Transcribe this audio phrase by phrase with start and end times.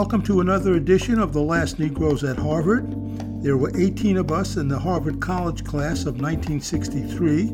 [0.00, 2.86] welcome to another edition of The Last Negroes at Harvard.
[3.42, 7.50] There were 18 of us in the Harvard College class of 1963.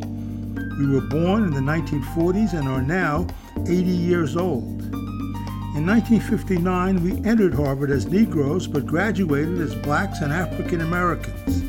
[0.78, 3.26] We were born in the 1940s and are now
[3.62, 4.80] 80 years old.
[5.74, 11.64] In 1959, we entered Harvard as Negroes but graduated as blacks and African Americans.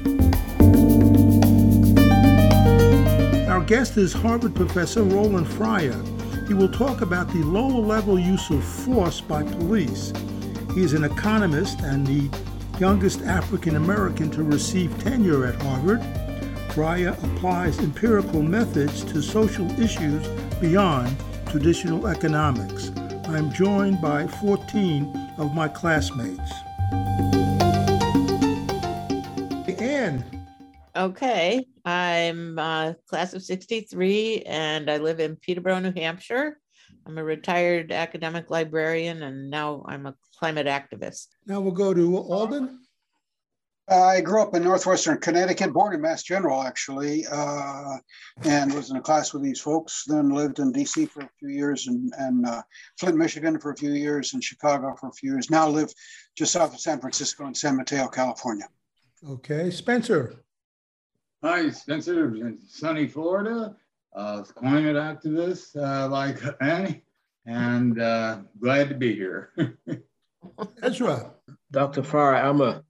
[3.49, 5.99] Our guest is Harvard professor Roland Fryer.
[6.47, 10.13] He will talk about the lower level use of force by police.
[10.77, 12.29] He is an economist and the
[12.77, 16.03] youngest African American to receive tenure at Harvard.
[16.69, 20.27] Fryer applies empirical methods to social issues
[20.61, 22.91] beyond traditional economics.
[23.25, 26.51] I'm joined by 14 of my classmates.
[29.81, 30.23] Anne.
[30.95, 36.59] Okay, I'm uh, class of 63 and I live in Peterborough, New Hampshire.
[37.07, 41.27] I'm a retired academic librarian and now I'm a climate activist.
[41.45, 42.81] Now we'll go to Alden.
[43.89, 47.95] I grew up in northwestern Connecticut, born in Mass General, actually, uh,
[48.43, 50.03] and was in a class with these folks.
[50.05, 52.61] Then lived in DC for a few years and, and uh,
[52.99, 55.49] Flint, Michigan for a few years and Chicago for a few years.
[55.49, 55.93] Now live
[56.35, 58.67] just south of San Francisco in San Mateo, California.
[59.25, 60.43] Okay, Spencer.
[61.41, 63.77] Hi, Spencer, in sunny Florida,
[64.15, 67.03] uh, climate activist uh, like Annie,
[67.45, 69.53] and uh, glad to be here.
[70.81, 71.33] Ezra.
[71.69, 72.01] Dr.
[72.01, 72.83] Farr, I'm a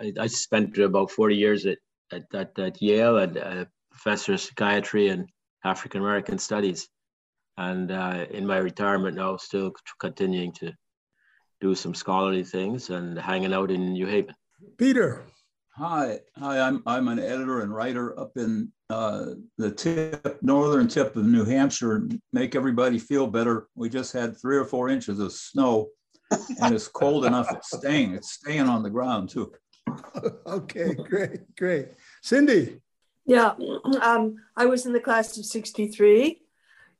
[0.00, 1.78] I, I spent about 40 years at,
[2.12, 5.28] at, at, at Yale and a professor of psychiatry and
[5.64, 6.88] African American studies.
[7.56, 10.72] And uh, in my retirement now, still continuing to
[11.60, 14.34] do some scholarly things and hanging out in New Haven.
[14.78, 15.24] Peter.
[15.72, 16.60] Hi, hi.
[16.60, 19.26] I'm I'm an editor and writer up in uh,
[19.56, 22.08] the tip, northern tip of New Hampshire.
[22.32, 23.68] Make everybody feel better.
[23.76, 25.88] We just had three or four inches of snow,
[26.60, 27.52] and it's cold enough.
[27.52, 28.14] It's staying.
[28.14, 29.52] It's staying on the ground too.
[30.46, 31.88] okay, great, great.
[32.20, 32.80] Cindy.
[33.24, 33.54] Yeah,
[34.02, 36.42] um, I was in the class of 63.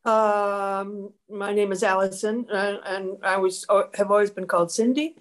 [0.04, 5.16] Um, my name is Allison, and, and I was uh, have always been called Cindy.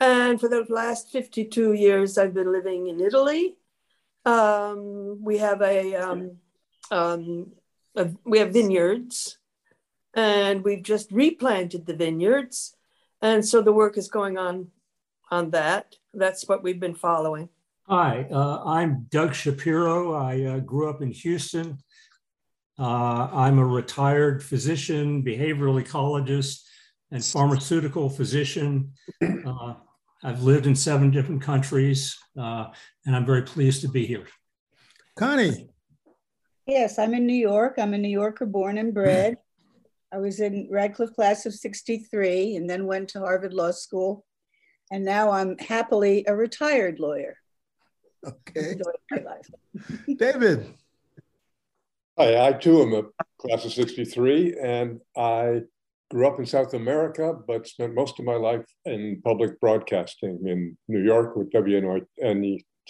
[0.00, 3.56] And for the last 52 years, I've been living in Italy.
[4.24, 6.38] Um, we have a, um,
[6.90, 7.52] um,
[7.94, 9.38] a, we have vineyards,
[10.14, 12.74] and we've just replanted the vineyards,
[13.20, 14.68] and so the work is going on
[15.30, 15.96] on that.
[16.14, 17.50] That's what we've been following.
[17.86, 20.14] Hi, uh, I'm Doug Shapiro.
[20.14, 21.78] I uh, grew up in Houston.
[22.78, 26.62] Uh, I'm a retired physician, behavioral ecologist,
[27.10, 28.92] and pharmaceutical physician.
[29.22, 29.74] Uh,
[30.22, 32.66] I've lived in seven different countries, uh,
[33.06, 34.26] and I'm very pleased to be here.
[35.16, 35.68] Connie.
[36.66, 37.74] Yes, I'm in New York.
[37.78, 39.36] I'm a New Yorker born and bred.
[40.12, 44.24] I was in Radcliffe class of 63 and then went to Harvard Law School
[44.90, 47.36] and now I'm happily a retired lawyer.
[48.26, 48.74] Okay.
[50.16, 50.74] David.
[52.18, 53.04] Hi, I too am a
[53.38, 55.62] class of 63, and I
[56.10, 60.76] grew up in South America, but spent most of my life in public broadcasting in
[60.88, 62.04] New York with WNET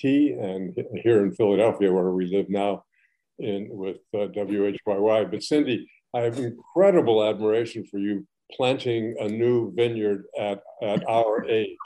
[0.02, 2.82] and here in Philadelphia, where we live now
[3.38, 5.30] in with uh, WHYY.
[5.30, 8.26] But Cindy, I have incredible admiration for you
[8.56, 11.76] planting a new vineyard at, at our age.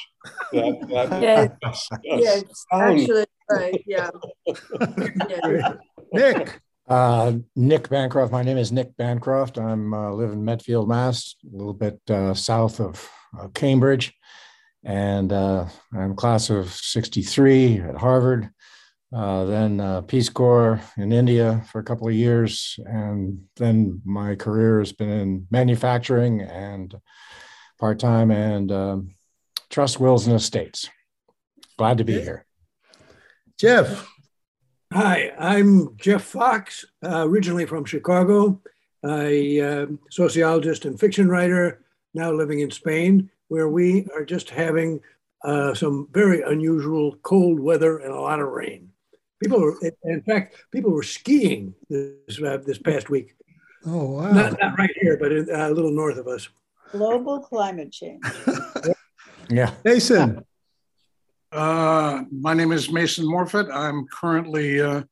[0.53, 4.11] That, that, yes, yes actually, right, yeah.
[5.29, 5.75] yeah.
[6.13, 6.61] Nick.
[6.87, 8.31] Uh, Nick Bancroft.
[8.31, 9.59] My name is Nick Bancroft.
[9.59, 13.11] I'm uh, live in Medfield, Mass, a little bit uh, south of
[13.55, 14.13] Cambridge,
[14.85, 18.51] and uh, I'm class of '63 at Harvard.
[19.15, 24.35] Uh, then uh, Peace Corps in India for a couple of years, and then my
[24.35, 26.95] career has been in manufacturing and
[27.79, 29.15] part time and um,
[29.71, 30.91] trust wills and estates.
[31.79, 32.45] Glad to be here.
[33.59, 34.14] Jeff.
[34.95, 38.61] Hi, I'm Jeff Fox, uh, originally from Chicago.
[39.05, 41.81] a uh, sociologist and fiction writer,
[42.15, 45.01] now living in Spain, where we are just having
[45.43, 48.89] uh, some very unusual cold weather and a lot of rain.
[49.43, 53.35] People were, in fact, people were skiing this uh, this past week.
[53.85, 54.31] Oh wow!
[54.31, 56.49] Not, not right here, but in, uh, a little north of us.
[56.93, 58.23] Global climate change.
[59.51, 60.45] yeah, Mason.
[61.55, 63.73] Uh, my name is Mason Morfitt.
[63.73, 65.05] I'm currently uh,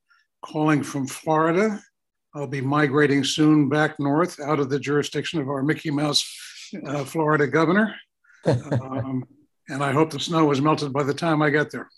[0.45, 1.81] calling from Florida.
[2.35, 6.23] I'll be migrating soon back north out of the jurisdiction of our Mickey Mouse
[6.87, 7.95] uh, Florida governor.
[8.45, 9.25] Um,
[9.69, 11.89] and I hope the snow was melted by the time I get there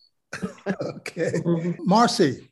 [0.96, 1.32] okay.
[1.80, 2.50] Marcy.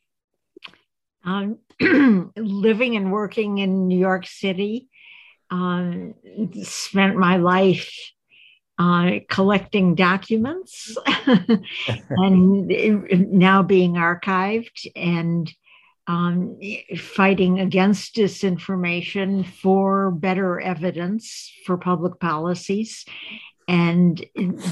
[1.24, 1.58] Um,
[2.36, 4.88] living and working in New York City,
[5.50, 6.14] um,
[6.62, 7.92] spent my life
[8.78, 10.96] uh, collecting documents
[12.10, 12.69] and
[13.30, 15.52] now being archived and
[16.06, 16.58] um,
[16.96, 23.04] fighting against disinformation for better evidence for public policies
[23.69, 24.24] and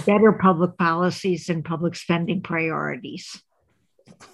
[0.06, 3.43] better public policies and public spending priorities.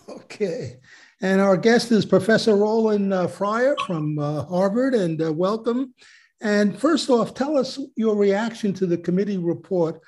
[0.09, 0.79] Okay.
[1.21, 5.95] And our guest is Professor Roland uh, Fryer from uh, Harvard, and uh, welcome.
[6.41, 10.01] And first off, tell us your reaction to the committee report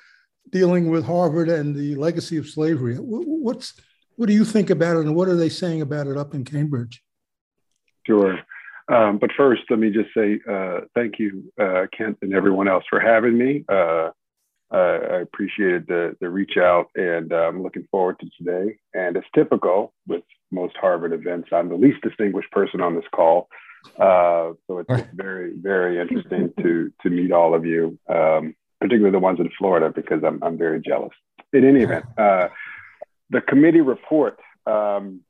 [0.51, 2.95] dealing with Harvard and the legacy of slavery.
[2.95, 3.79] What's
[4.15, 6.43] what do you think about it, and what are they saying about it up in
[6.43, 7.01] Cambridge?
[8.05, 8.37] Sure.
[8.91, 12.83] Um, but first, let me just say uh, thank you, uh, Kent, and everyone else
[12.89, 13.63] for having me.
[13.69, 14.09] Uh,
[14.71, 18.77] I appreciated the, the reach out, and I'm looking forward to today.
[18.93, 23.47] And as typical with most Harvard events, I'm the least distinguished person on this call.
[23.97, 29.19] Uh, so it's very, very interesting to to meet all of you, um, particularly the
[29.19, 31.13] ones in Florida, because I'm I'm very jealous.
[31.53, 32.49] In any event, uh,
[33.29, 34.39] the committee report.
[34.65, 35.21] Um,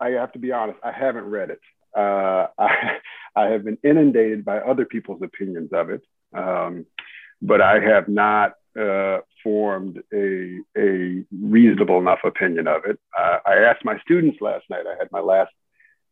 [0.00, 1.60] I have to be honest, I haven't read it.
[1.94, 2.98] Uh, I,
[3.36, 6.02] I have been inundated by other people's opinions of it,
[6.32, 6.86] um,
[7.42, 12.98] but I have not uh, formed a, a reasonable enough opinion of it.
[13.18, 15.52] Uh, I asked my students last night, I had my last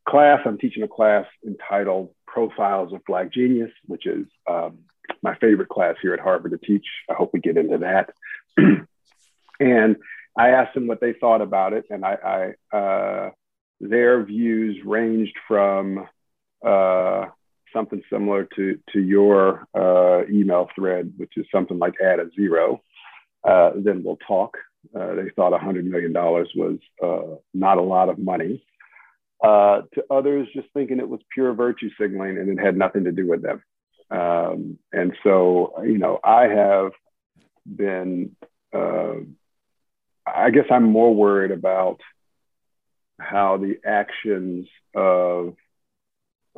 [0.09, 4.79] class, I'm teaching a class entitled Profiles of Black Genius, which is um,
[5.23, 6.87] my favorite class here at Harvard to teach.
[7.11, 8.11] I hope we get into that.
[9.61, 9.97] and
[10.37, 13.31] I asked them what they thought about it, and I, I uh,
[13.81, 16.07] their views ranged from
[16.65, 17.27] uh,
[17.73, 22.83] something similar to to your uh, email thread, which is something like add a zero,
[23.45, 24.57] uh, then we'll talk.
[24.95, 28.63] Uh, they thought $100 million was uh, not a lot of money.
[29.43, 33.13] Uh, to others, just thinking it was pure virtue signaling and it had nothing to
[33.13, 33.63] do with them.
[34.11, 36.93] Um, and so, you know, I have
[37.65, 38.35] been,
[38.75, 39.15] uh,
[40.27, 42.01] I guess I'm more worried about
[43.21, 45.55] how the actions of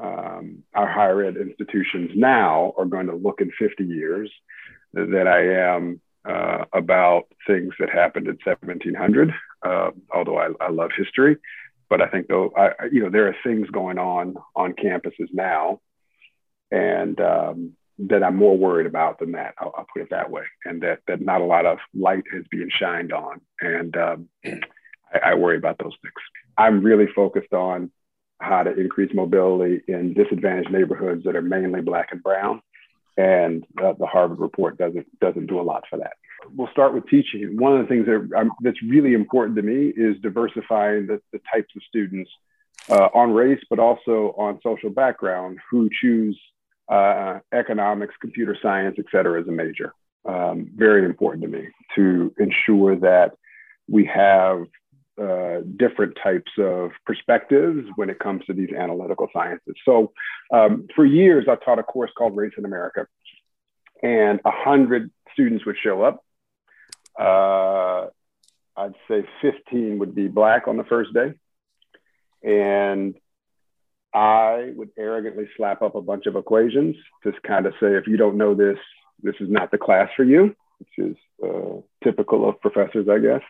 [0.00, 4.31] um, our higher ed institutions now are going to look in 50 years
[4.93, 9.32] than I am uh, about things that happened in 1700.
[9.62, 11.37] Uh, although I, I, love history,
[11.91, 15.81] but I think though I, you know there are things going on on campuses now,
[16.71, 19.55] and um, that I'm more worried about than that.
[19.59, 22.47] I'll, I'll, put it that way, and that that not a lot of light is
[22.51, 24.29] being shined on, and um,
[25.13, 26.15] I, I worry about those things.
[26.57, 27.91] I'm really focused on
[28.41, 32.63] how to increase mobility in disadvantaged neighborhoods that are mainly black and brown.
[33.17, 36.13] And uh, the Harvard report doesn't doesn't do a lot for that.
[36.55, 37.57] We'll start with teaching.
[37.59, 41.41] One of the things that, um, that's really important to me is diversifying the, the
[41.53, 42.31] types of students
[42.89, 46.39] uh, on race, but also on social background who choose
[46.89, 49.93] uh, economics, computer science, et cetera, as a major.
[50.25, 53.33] Um, very important to me to ensure that
[53.89, 54.67] we have
[55.21, 59.75] uh, different types of perspectives when it comes to these analytical sciences.
[59.85, 60.13] So,
[60.53, 63.07] um, for years, I taught a course called Race in America,
[64.03, 66.25] and a hundred students would show up.
[67.19, 68.07] Uh,
[68.77, 71.35] I'd say 15 would be black on the first day,
[72.43, 73.15] and
[74.13, 78.17] I would arrogantly slap up a bunch of equations, just kind of say, if you
[78.17, 78.79] don't know this,
[79.23, 83.43] this is not the class for you, which is uh, typical of professors, I guess.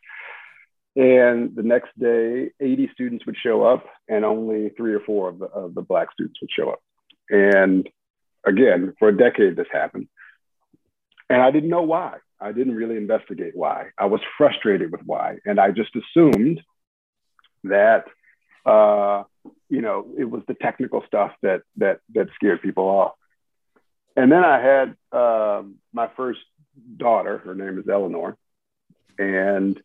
[0.97, 5.39] And the next day, 80 students would show up, and only three or four of
[5.39, 6.83] the, of the Black students would show up.
[7.29, 7.89] And
[8.45, 10.09] again, for a decade, this happened.
[11.31, 12.19] And I didn't know why.
[12.41, 13.91] I didn't really investigate why.
[13.97, 15.39] I was frustrated with why.
[15.47, 16.61] And I just assumed
[17.65, 18.05] that,
[18.67, 19.23] uh,
[19.69, 23.13] you know, it was the technical stuff that, that, that scared people off.
[24.17, 26.41] And then I had um, my first
[26.97, 28.37] daughter, her name is Eleanor.
[29.19, 29.81] And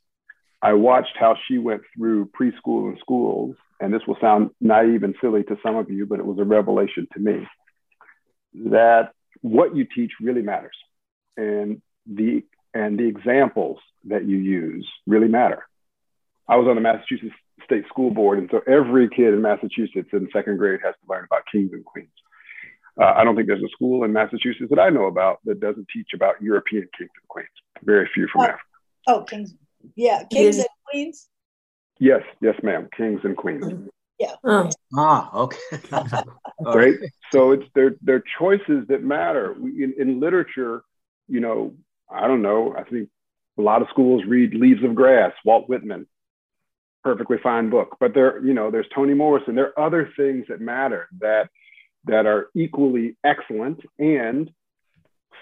[0.62, 5.14] I watched how she went through preschool and schools, and this will sound naive and
[5.22, 7.46] silly to some of you, but it was a revelation to me
[8.72, 9.12] that
[9.42, 10.76] what you teach really matters,
[11.38, 15.66] and the and the examples that you use really matter.
[16.48, 20.30] I was on the Massachusetts State School Board, and so every kid in Massachusetts in
[20.32, 22.10] second grade has to learn about kings and queens.
[23.02, 25.88] Uh, I don't think there's a school in Massachusetts that I know about that doesn't
[25.94, 27.50] teach about European kings and queens.
[27.84, 28.64] Very few from oh, Africa.
[29.08, 29.54] Oh, kings
[29.96, 31.28] yeah, kings and queens.
[32.00, 32.90] Yes, yes, ma'am.
[32.96, 33.90] Kings and queens.
[34.20, 34.34] Yeah.
[34.44, 34.70] Oh.
[34.98, 35.58] Ah, okay.
[36.62, 36.96] right.
[37.32, 39.56] So it's their their choices that matter.
[39.60, 40.84] We, in, in literature,
[41.28, 41.74] you know,
[42.10, 42.76] I don't know.
[42.78, 43.10] I think
[43.58, 46.08] a lot of schools read Leaves of Grass, Walt Whitman,
[47.04, 47.98] perfectly fine book.
[48.00, 49.56] But there, you know, there's Toni Morrison.
[49.56, 51.50] There are other things that matter that
[52.06, 54.52] that are equally excellent and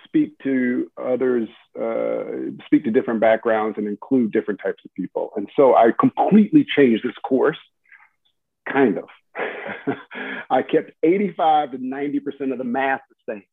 [0.05, 1.49] speak to others,
[1.79, 5.31] uh, speak to different backgrounds, and include different types of people.
[5.35, 7.57] And so I completely changed this course,
[8.71, 9.09] kind of.
[10.49, 13.43] I kept 85 to 90% of the math the same,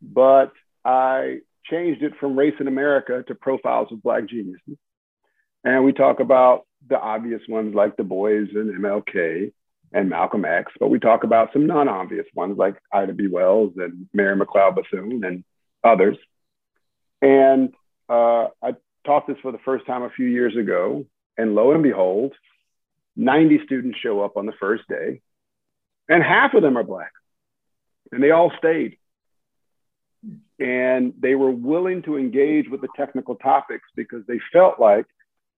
[0.00, 0.52] but
[0.84, 4.78] I changed it from Race in America to Profiles of Black Geniuses.
[5.64, 9.52] And we talk about the obvious ones like Du Bois and MLK
[9.92, 13.28] and Malcolm X, but we talk about some non-obvious ones like Ida B.
[13.28, 15.44] Wells and Mary McLeod Bethune and
[15.84, 16.16] others.
[17.20, 17.74] And
[18.08, 18.74] uh, I
[19.04, 22.32] taught this for the first time a few years ago, and lo and behold,
[23.16, 25.20] 90 students show up on the first day,
[26.08, 27.12] and half of them are Black,
[28.10, 28.96] and they all stayed.
[30.58, 35.06] And they were willing to engage with the technical topics because they felt like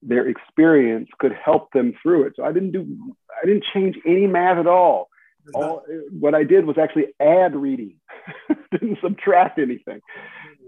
[0.02, 2.35] their experience could help them through it.
[2.37, 5.09] So I didn't do, I didn't change any math at all.
[5.54, 7.97] all what I did was actually add reading,
[8.71, 10.00] didn't subtract anything.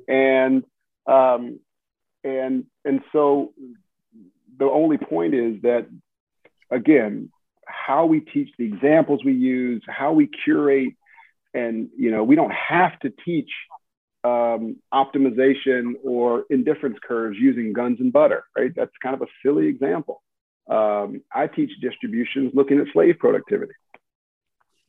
[0.08, 0.64] And,
[1.06, 1.60] um,
[2.24, 3.52] and, and so
[4.58, 5.86] the only point is that,
[6.70, 7.30] again,
[7.66, 10.94] how we teach the examples we use, how we curate,
[11.52, 13.50] and, you know, we don't have to teach
[14.26, 18.72] um, optimization or indifference curves using guns and butter, right?
[18.74, 20.22] That's kind of a silly example.
[20.68, 23.74] Um, I teach distributions looking at slave productivity.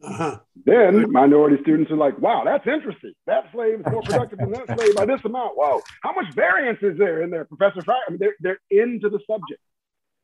[0.04, 0.40] Uh-huh.
[0.66, 3.14] Then minority students are like, wow, that's interesting.
[3.26, 5.58] That slave is more productive than that slave by this amount.
[5.58, 8.00] Wow, how much variance is there in there, Professor Fry?
[8.08, 9.62] I mean, they're, they're into the subject.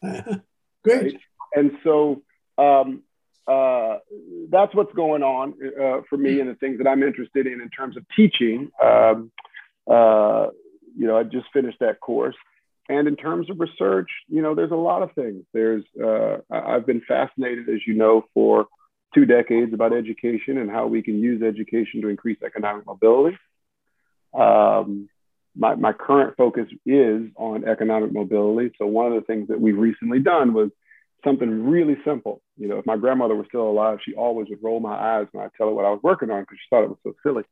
[0.04, 0.40] Uh-huh.
[0.84, 1.14] Great.
[1.14, 1.22] Right?
[1.56, 2.24] And so
[2.58, 3.04] um,
[3.48, 3.98] uh,
[4.50, 7.70] that's what's going on uh, for me and the things that I'm interested in in
[7.70, 8.72] terms of teaching.
[8.82, 9.32] Um,
[9.90, 10.48] uh,
[10.98, 12.36] you know, I just finished that course.
[12.90, 15.44] And in terms of research, you know, there's a lot of things.
[15.54, 18.68] There's, uh, I've been fascinated, as you know, for
[19.14, 23.38] two decades about education and how we can use education to increase economic mobility.
[24.34, 25.10] Um,
[25.56, 28.74] my, my current focus is on economic mobility.
[28.78, 30.72] So one of the things that we've recently done was
[31.24, 32.42] something really simple.
[32.58, 35.46] You know, if my grandmother was still alive, she always would roll my eyes when
[35.46, 37.44] I tell her what I was working on because she thought it was so silly.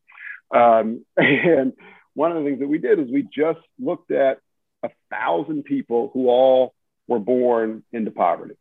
[0.53, 1.73] Um, and
[2.13, 4.39] one of the things that we did is we just looked at
[4.83, 6.73] a thousand people who all
[7.07, 8.55] were born into poverty.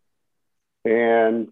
[0.84, 1.48] And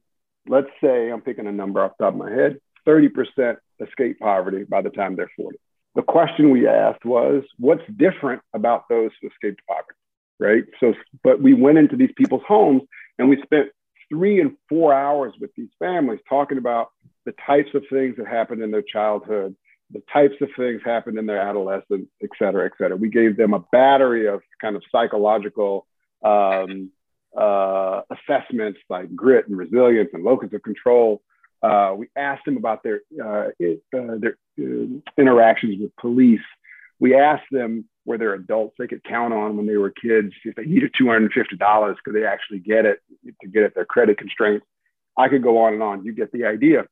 [0.46, 4.64] let's say I'm picking a number off the top of my head, 30% escape poverty
[4.64, 5.58] by the time they're 40.
[5.94, 9.98] The question we asked was, what's different about those who escaped poverty?
[10.40, 10.64] Right.
[10.78, 12.82] So, but we went into these people's homes
[13.18, 13.68] and we spent
[14.08, 16.88] three and four hours with these families talking about
[17.26, 19.54] the types of things that happened in their childhood,
[19.90, 22.96] the types of things happened in their adolescence, et cetera, et cetera.
[22.96, 25.86] We gave them a battery of kind of psychological
[26.24, 26.90] um,
[27.36, 31.22] uh, assessments like grit and resilience and locus of control.
[31.62, 33.48] Uh, we asked them about their, uh,
[33.96, 34.86] uh, their uh,
[35.18, 36.40] interactions with police.
[36.98, 40.54] We asked them where they're adults they could count on when they were kids if
[40.54, 43.00] they needed $250 could they actually get it
[43.42, 44.64] to get at their credit constraints?
[45.16, 46.04] I could go on and on.
[46.04, 46.86] You get the idea.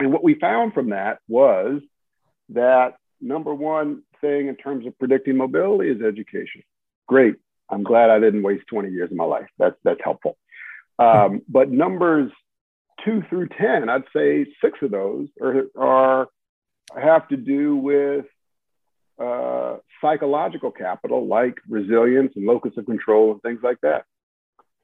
[0.00, 1.80] And what we found from that was
[2.48, 6.64] that number one thing in terms of predicting mobility is education.
[7.06, 7.36] Great.
[7.70, 9.48] I'm glad i didn't waste 20 years of my life.
[9.58, 10.36] That's that's helpful.
[10.98, 12.32] Um, but numbers
[13.04, 16.28] two through 10 i'd say six of those are, are
[16.94, 18.26] have to do with
[19.18, 24.04] uh, psychological capital like resilience and locus of control and things like that.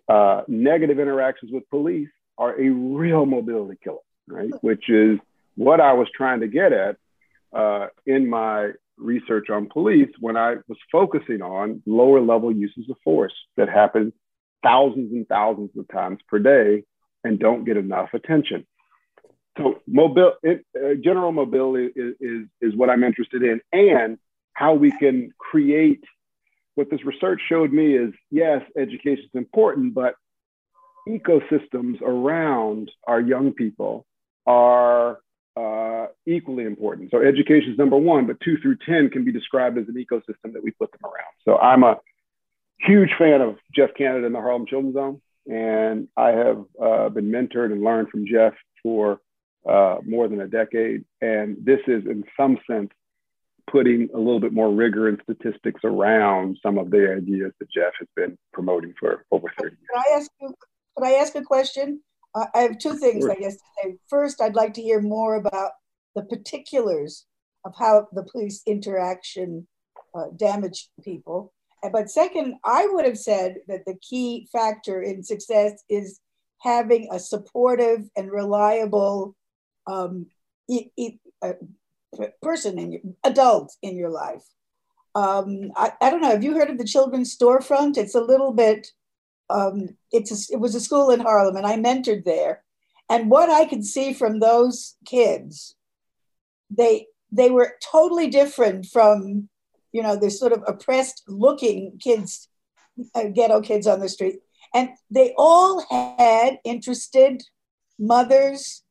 [0.09, 2.09] Uh, negative interactions with police
[2.39, 4.53] are a real mobility killer, right?
[4.63, 5.19] Which is
[5.57, 6.97] what I was trying to get at
[7.53, 12.97] uh, in my research on police when I was focusing on lower level uses of
[13.05, 14.13] force that happen
[14.63, 16.85] thousands and thousands of times per day
[17.25, 18.67] and don't get enough attention.
[19.57, 24.19] So, mobile, it, uh, general mobility is, is, is what I'm interested in, and
[24.59, 26.03] how we can create
[26.75, 30.15] what this research showed me is yes, education is important, but
[31.09, 34.05] ecosystems around our young people
[34.47, 35.21] are
[35.57, 37.11] uh, equally important.
[37.13, 40.53] So education is number one, but two through 10 can be described as an ecosystem
[40.55, 41.35] that we put them around.
[41.45, 41.97] So I'm a
[42.81, 45.21] huge fan of Jeff Canada and the Harlem Children's Zone.
[45.47, 49.21] And I have uh, been mentored and learned from Jeff for
[49.69, 51.05] uh, more than a decade.
[51.21, 52.91] And this is, in some sense,
[53.71, 57.93] putting a little bit more rigor and statistics around some of the ideas that Jeff
[57.99, 59.89] has been promoting for over 30 years.
[59.91, 60.55] Could I ask you,
[60.97, 62.01] could I ask a question?
[62.35, 63.33] Uh, I have two things, sure.
[63.33, 63.97] I guess, to say.
[64.09, 65.73] First, I'd like to hear more about
[66.15, 67.27] the particulars
[67.65, 69.67] of how the police interaction
[70.15, 71.53] uh, damaged people.
[71.93, 76.21] But second, I would have said that the key factor in success is
[76.61, 79.37] having a supportive and reliable
[79.87, 80.27] um,
[80.69, 81.53] e- e- uh,
[82.43, 84.45] person in your adult in your life.
[85.15, 86.31] Um, I, I don't know.
[86.31, 87.97] Have you heard of the Children's Storefront?
[87.97, 88.89] It's a little bit.
[89.51, 92.63] Um, it's a, it was a school in Harlem, and I mentored there.
[93.11, 95.75] And what I could see from those kids,
[96.71, 99.49] they they were totally different from,
[99.93, 102.49] you know, the sort of oppressed looking kids,
[103.15, 104.41] uh, ghetto kids on the street,
[104.75, 107.43] and they all had interested
[107.99, 108.83] mothers,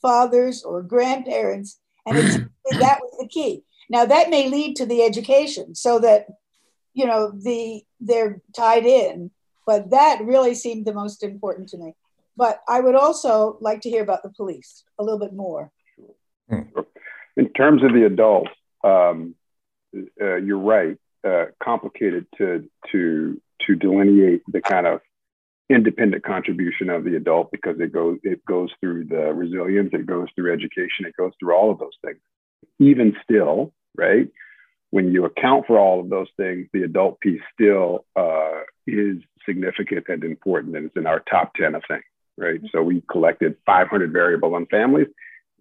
[0.00, 2.41] fathers, or grandparents, and
[2.80, 3.64] that was the key.
[3.90, 6.26] Now that may lead to the education, so that
[6.94, 9.30] you know the they're tied in,
[9.66, 11.94] but that really seemed the most important to me.
[12.36, 15.70] But I would also like to hear about the police a little bit more.
[16.48, 18.50] In terms of the adults,
[18.84, 19.34] um,
[20.20, 20.96] uh, you're right.
[21.24, 25.00] Uh, complicated to to to delineate the kind of
[25.70, 30.28] independent contribution of the adult because it goes it goes through the resilience, it goes
[30.34, 32.18] through education, it goes through all of those things.
[32.78, 34.28] Even still, right?
[34.90, 40.06] When you account for all of those things, the adult piece still uh, is significant
[40.08, 42.04] and important, and it's in our top ten of things,
[42.36, 42.60] right?
[42.72, 45.08] So we collected 500 variable on families.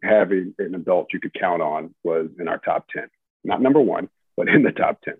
[0.04, 3.08] Having an adult you could count on was in our top 10,
[3.44, 5.14] not number one, but in the top 10.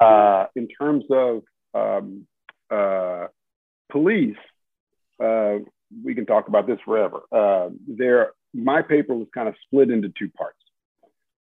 [0.00, 1.42] Uh, in terms of
[1.74, 2.26] um,
[2.70, 3.26] uh,
[3.90, 4.36] police,
[5.22, 5.56] uh,
[6.04, 7.20] we can talk about this forever.
[7.32, 10.55] Uh, there, my paper was kind of split into two parts.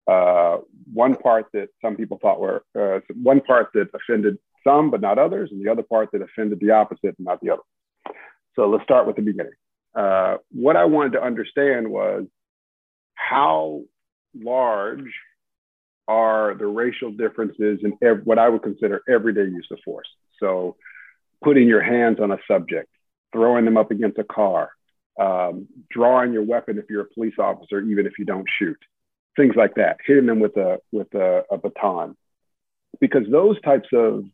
[0.06, 0.58] Uh,
[0.92, 5.18] one part that some people thought were uh, one part that offended some but not
[5.18, 7.62] others, and the other part that offended the opposite and not the other.
[8.54, 9.52] So let's start with the beginning.
[9.94, 12.24] Uh, what I wanted to understand was
[13.14, 13.82] how
[14.34, 15.10] large
[16.06, 20.08] are the racial differences in ev- what I would consider everyday use of force.
[20.40, 20.76] So
[21.42, 22.88] putting your hands on a subject,
[23.32, 24.70] throwing them up against a car,
[25.18, 28.78] um, drawing your weapon if you're a police officer, even if you don't shoot,
[29.36, 32.16] things like that, hitting them with a with a, a baton,
[33.00, 34.24] because those types of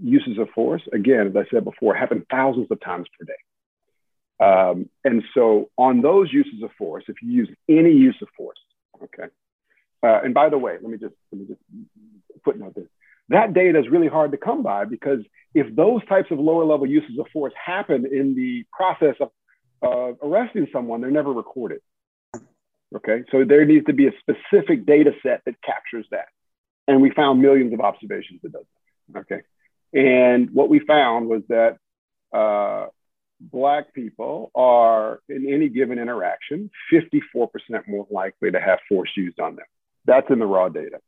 [0.00, 4.44] uses of force, again, as I said before, happen thousands of times per day.
[4.44, 8.58] Um, and so, on those uses of force, if you use any use of force,
[9.02, 9.28] okay.
[10.02, 11.60] Uh, and by the way, let me just let me just
[12.44, 12.86] footnote this
[13.30, 15.20] that data is really hard to come by because
[15.54, 19.30] if those types of lower level uses of force happen in the process of
[19.82, 21.80] uh, arresting someone, they're never recorded.
[22.96, 26.26] Okay, so there needs to be a specific data set that captures that.
[26.88, 28.64] And we found millions of observations that does
[29.12, 29.20] that.
[29.20, 29.42] Okay,
[29.92, 31.76] and what we found was that
[32.36, 32.88] uh,
[33.40, 37.48] Black people are, in any given interaction, 54%
[37.88, 39.66] more likely to have force used on them.
[40.04, 40.98] That's in the raw data.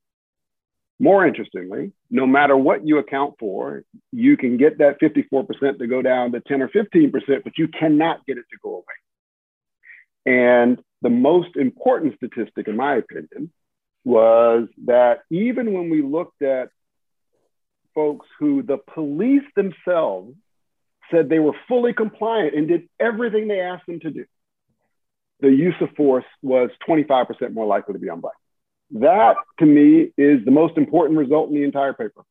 [0.98, 6.00] More interestingly, no matter what you account for, you can get that 54% to go
[6.00, 7.12] down to 10 or 15%,
[7.44, 8.84] but you cannot get it to go away.
[10.24, 13.52] And the most important statistic, in my opinion,
[14.04, 16.70] was that even when we looked at
[17.94, 20.34] folks who the police themselves
[21.10, 24.24] said they were fully compliant and did everything they asked them to do,
[25.40, 28.34] the use of force was 25% more likely to be on black.
[28.92, 32.22] That to me is the most important result in the entire paper.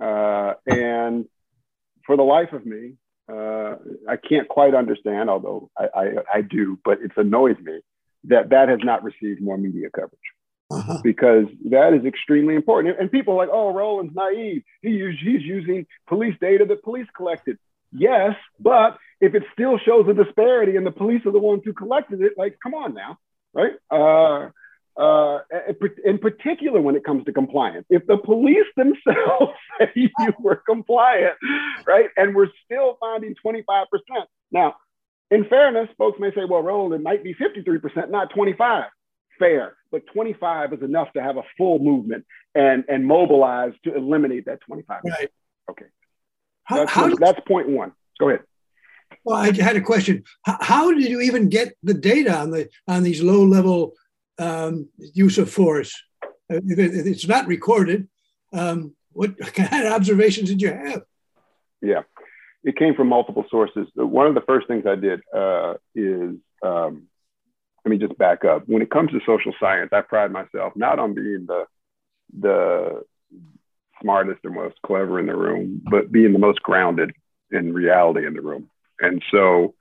[0.00, 1.26] Uh, and
[2.06, 2.94] for the life of me,
[3.30, 3.76] uh,
[4.08, 6.04] I can't quite understand, although I, I,
[6.34, 7.80] I, do, but it annoys me
[8.24, 10.20] that that has not received more media coverage.
[10.70, 11.00] Uh-huh.
[11.02, 12.96] Because that is extremely important.
[13.00, 14.62] And people are like, oh, Roland's naive.
[14.82, 17.58] He he's using police data that police collected.
[17.92, 21.72] Yes, but if it still shows a disparity and the police are the ones who
[21.72, 23.18] collected it, like, come on now,
[23.52, 23.72] right?
[23.90, 24.50] Uh,
[24.96, 25.38] uh,
[26.04, 27.86] in particular when it comes to compliance.
[27.90, 31.36] If the police themselves say you were compliant,
[31.86, 33.86] right, and we're still finding 25%.
[34.52, 34.76] Now,
[35.30, 38.84] in fairness, folks may say, well, Roland, it might be 53%, not 25.
[39.38, 44.46] Fair, but 25 is enough to have a full movement and, and mobilize to eliminate
[44.46, 45.00] that 25.
[45.04, 45.30] Right.
[45.70, 45.86] Okay.
[46.68, 47.92] That's, how, that's point one.
[48.18, 48.42] Go ahead.
[49.24, 50.24] Well, I had a question.
[50.44, 53.94] How did you even get the data on the on these low level
[54.40, 56.02] um, use of force.
[56.24, 58.08] Uh, it's not recorded.
[58.52, 61.02] Um, what kind of observations did you have?
[61.82, 62.02] Yeah,
[62.62, 63.86] it came from multiple sources.
[63.94, 67.08] One of the first things I did uh, is um,
[67.84, 68.64] let me just back up.
[68.66, 71.64] When it comes to social science, I pride myself not on being the
[72.38, 73.02] the
[74.02, 77.12] smartest or most clever in the room, but being the most grounded
[77.50, 78.70] in reality in the room.
[79.00, 79.74] And so,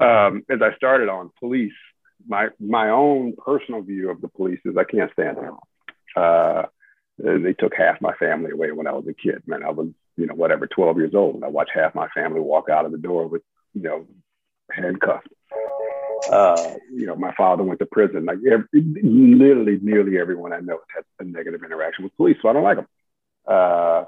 [0.00, 1.72] um, as I started on police,
[2.26, 5.56] my my own personal view of the police is I can't stand them.
[6.14, 6.62] Uh,
[7.18, 9.42] they took half my family away when I was a kid.
[9.46, 12.40] Man, I was you know whatever 12 years old, and I watched half my family
[12.40, 14.06] walk out of the door with you know
[14.70, 15.28] handcuffed.
[16.30, 18.26] Uh, you know, my father went to prison.
[18.26, 22.48] Like every, literally, nearly everyone I know has had a negative interaction with police, so
[22.48, 22.86] I don't like them.
[23.46, 24.04] Uh,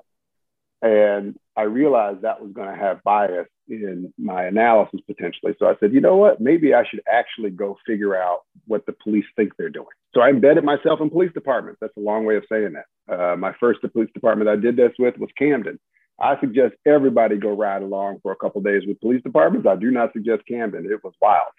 [0.83, 5.55] and I realized that was going to have bias in my analysis potentially.
[5.59, 6.41] So I said, you know what?
[6.41, 9.87] Maybe I should actually go figure out what the police think they're doing.
[10.15, 11.79] So I embedded myself in police departments.
[11.81, 12.87] That's a long way of saying that.
[13.13, 15.79] Uh, my first police department I did this with was Camden.
[16.21, 19.67] I suggest everybody go ride along for a couple days with police departments.
[19.67, 20.87] I do not suggest Camden.
[20.91, 21.51] It was wild.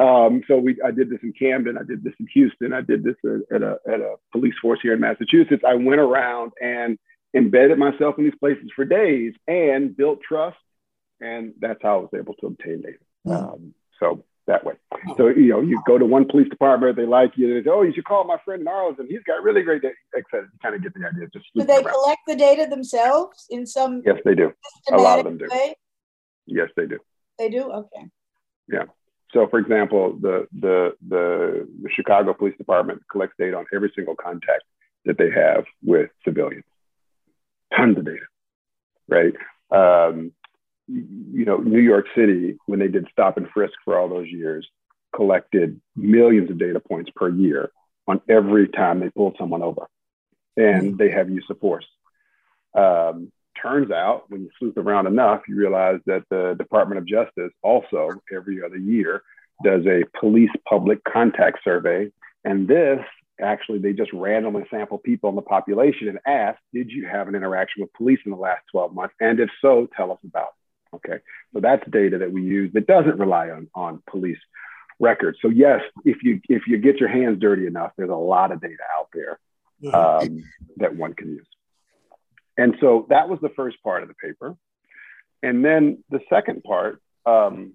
[0.00, 1.78] Um, so we, I did this in Camden.
[1.78, 2.72] I did this in Houston.
[2.72, 3.16] I did this
[3.54, 5.62] at a, at a police force here in Massachusetts.
[5.66, 6.98] I went around and
[7.34, 10.58] embedded myself in these places for days and built trust.
[11.20, 12.98] And that's how I was able to obtain data.
[13.26, 14.74] Um, so that way.
[15.16, 17.82] So, you know, you go to one police department, they like you, they say, oh,
[17.82, 20.48] you should call my friend in and He's got really great data, etc.
[20.52, 21.28] You kind of get the idea.
[21.32, 21.84] Just do they around.
[21.84, 24.52] collect the data themselves in some Yes, they do.
[24.92, 25.46] A lot of them do.
[25.50, 25.74] Way?
[26.46, 26.98] Yes, they do.
[27.38, 27.70] They do?
[27.70, 28.06] Okay.
[28.68, 28.84] Yeah.
[29.32, 34.16] So for example, the, the the the Chicago Police Department collects data on every single
[34.16, 34.64] contact
[35.04, 36.64] that they have with civilians.
[37.76, 38.26] Tons of data,
[39.08, 39.34] right?
[39.70, 40.32] Um,
[40.90, 44.66] you know, New York City, when they did stop and frisk for all those years,
[45.14, 47.70] collected millions of data points per year
[48.06, 49.88] on every time they pulled someone over.
[50.56, 50.96] And mm-hmm.
[50.96, 51.86] they have use of force.
[52.74, 57.52] Um, turns out, when you sleuth around enough, you realize that the Department of Justice
[57.62, 59.22] also, every other year,
[59.64, 62.10] does a police public contact survey.
[62.44, 63.00] And this
[63.40, 67.34] actually, they just randomly sample people in the population and ask, Did you have an
[67.34, 69.14] interaction with police in the last 12 months?
[69.20, 70.59] And if so, tell us about it.
[70.94, 71.18] Okay,
[71.52, 74.38] so that's data that we use that doesn't rely on, on police
[74.98, 75.38] records.
[75.40, 78.60] So yes, if you if you get your hands dirty enough, there's a lot of
[78.60, 79.38] data out there
[79.94, 80.44] um,
[80.76, 81.46] that one can use.
[82.56, 84.56] And so that was the first part of the paper.
[85.42, 87.74] And then the second part um,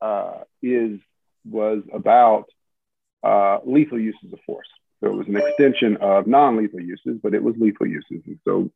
[0.00, 0.98] uh, is
[1.44, 2.46] was about
[3.22, 4.68] uh, lethal uses of force.
[5.00, 8.22] So it was an extension of non-lethal uses, but it was lethal uses.
[8.26, 8.70] And so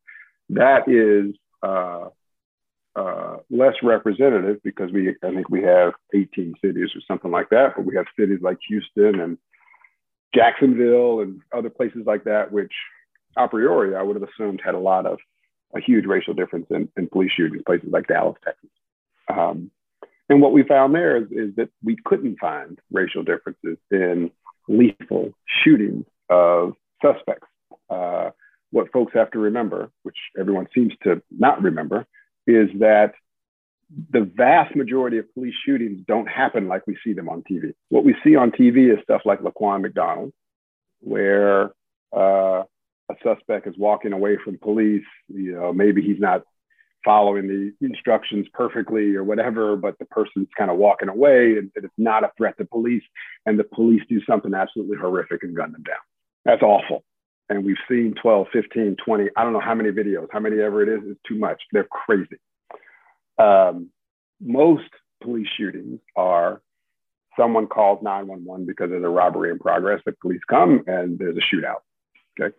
[0.49, 2.09] that is uh,
[2.95, 7.73] uh, less representative because we, I think we have 18 cities or something like that,
[7.75, 9.37] but we have cities like Houston and
[10.33, 12.71] Jacksonville and other places like that, which
[13.37, 15.19] a priori I would have assumed had a lot of
[15.75, 18.69] a huge racial difference in, in police shootings, places like Dallas, Texas.
[19.29, 19.71] Um,
[20.29, 24.31] and what we found there is, is, that we couldn't find racial differences in
[24.67, 25.31] lethal
[25.63, 27.47] shootings of suspects.
[27.89, 28.31] Uh,
[28.71, 32.05] what folks have to remember, which everyone seems to not remember,
[32.47, 33.13] is that
[34.11, 37.73] the vast majority of police shootings don't happen like we see them on TV.
[37.89, 40.33] What we see on TV is stuff like Laquan McDonald,
[41.01, 41.71] where
[42.15, 42.63] uh,
[43.09, 45.05] a suspect is walking away from police.
[45.27, 46.41] You know, maybe he's not
[47.03, 51.85] following the instructions perfectly or whatever, but the person's kind of walking away and, and
[51.85, 53.03] it's not a threat to police.
[53.45, 55.99] And the police do something absolutely horrific and gun them down.
[56.43, 57.03] That's awful
[57.49, 60.81] and we've seen 12, 15, 20, I don't know how many videos, how many ever
[60.81, 61.61] it is, is too much.
[61.71, 62.37] They're crazy.
[63.37, 63.89] Um,
[64.41, 64.89] most
[65.21, 66.61] police shootings are
[67.37, 70.01] someone calls 911 because there's a robbery in progress.
[70.05, 71.81] The police come and there's a shootout.
[72.39, 72.55] Okay.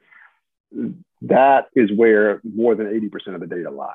[1.23, 3.95] That is where more than 80% of the data lie.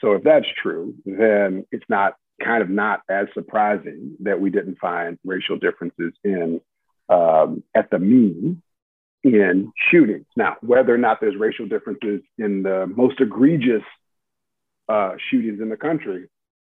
[0.00, 4.78] So if that's true, then it's not kind of not as surprising that we didn't
[4.78, 6.60] find racial differences in
[7.08, 8.62] um, at the mean
[9.34, 10.26] in shootings.
[10.36, 13.82] Now, whether or not there's racial differences in the most egregious
[14.88, 16.28] uh, shootings in the country,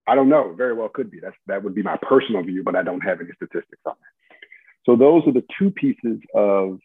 [0.07, 0.53] I don't know.
[0.53, 1.19] Very well could be.
[1.19, 4.37] That's, that would be my personal view, but I don't have any statistics on that.
[4.85, 6.79] So those are the two pieces of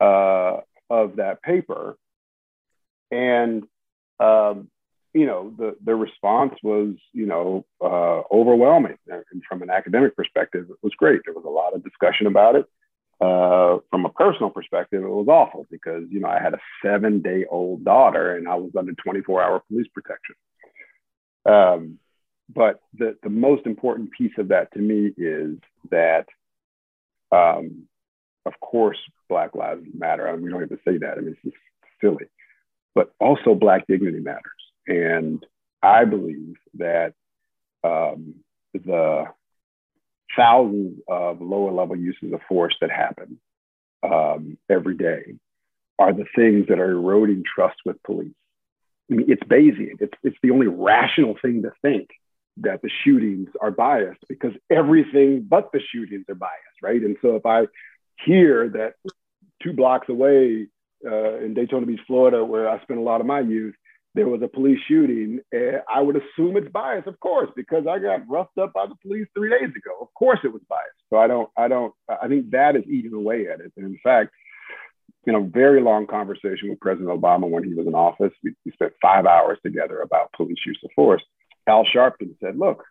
[0.00, 1.96] uh, of that paper,
[3.10, 3.64] and
[4.20, 4.68] um,
[5.14, 8.98] you know the the response was you know uh, overwhelming.
[9.08, 11.22] And from an academic perspective, it was great.
[11.24, 12.66] There was a lot of discussion about it
[13.20, 17.20] uh, from a personal perspective, it was awful because you know I had a seven
[17.20, 20.36] day old daughter and I was under 24 hour police protection.
[21.44, 21.98] Um,
[22.54, 25.56] but the the most important piece of that to me is
[25.90, 26.26] that,
[27.32, 27.88] um,
[28.46, 30.28] of course, Black Lives Matter.
[30.28, 31.18] I mean, we don't to say that.
[31.18, 31.56] I mean, it's just
[32.00, 32.26] silly,
[32.94, 34.42] but also Black dignity matters,
[34.86, 35.44] and
[35.82, 37.14] I believe that
[37.82, 38.36] um,
[38.74, 39.24] the
[40.36, 43.38] thousands of lower level uses of force that happen
[44.02, 45.34] um, every day
[45.98, 48.34] are the things that are eroding trust with police.
[49.10, 50.00] I mean, it's Bayesian.
[50.00, 52.08] It's, it's the only rational thing to think
[52.58, 57.00] that the shootings are biased because everything but the shootings are biased, right?
[57.00, 57.66] And so if I
[58.24, 58.94] hear that
[59.62, 60.66] two blocks away
[61.06, 63.74] uh, in Daytona Beach, Florida, where I spent a lot of my youth,
[64.18, 68.28] there was a police shooting, I would assume it's biased, of course, because I got
[68.28, 69.96] roughed up by the police three days ago.
[70.00, 70.98] Of course, it was biased.
[71.08, 73.72] So I don't, I don't, I think that is eating away at it.
[73.76, 74.32] And in fact,
[75.24, 78.72] in a very long conversation with President Obama when he was in office, we, we
[78.72, 81.22] spent five hours together about police use of force.
[81.68, 82.82] Al Sharpton said, "Look,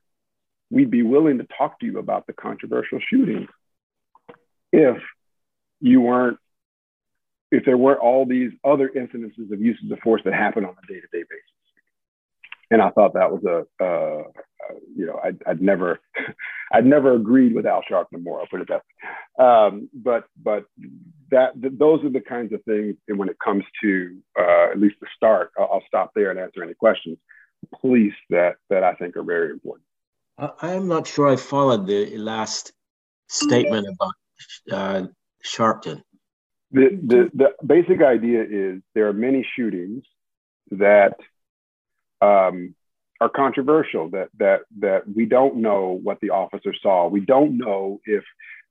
[0.71, 3.49] we'd be willing to talk to you about the controversial shooting
[4.71, 4.97] if
[5.81, 6.37] you weren't
[7.51, 10.87] if there weren't all these other incidences of uses of force that happen on a
[10.87, 11.57] day-to-day basis.
[12.69, 14.23] And I thought that was a, uh,
[14.93, 16.01] you know, I'd, I'd, never,
[16.73, 18.41] I'd never agreed with Al Sharpton more.
[18.41, 18.81] I'll put it that
[19.39, 19.45] way.
[19.45, 20.65] Um, but, but
[21.31, 22.95] that th- those are the kinds of things.
[23.07, 26.39] And when it comes to uh, at least the start, I'll, I'll, stop there and
[26.39, 27.17] answer any questions.
[27.81, 29.85] Police that that I think are very important.
[30.37, 32.71] I am not sure I followed the last
[33.27, 34.13] statement about
[34.71, 35.07] uh,
[35.43, 36.03] Sharpton.
[36.71, 40.03] The, the, the basic idea is there are many shootings
[40.71, 41.15] that
[42.21, 42.75] um,
[43.19, 47.07] are controversial that that that we don't know what the officer saw.
[47.07, 48.23] We don't know if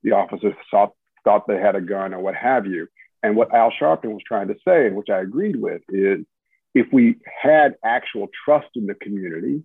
[0.03, 0.89] the officer saw,
[1.23, 2.87] thought they had a gun or what have you.
[3.23, 6.19] And what Al Sharpton was trying to say, and which I agreed with, is
[6.75, 9.63] if we had actual trust in the community,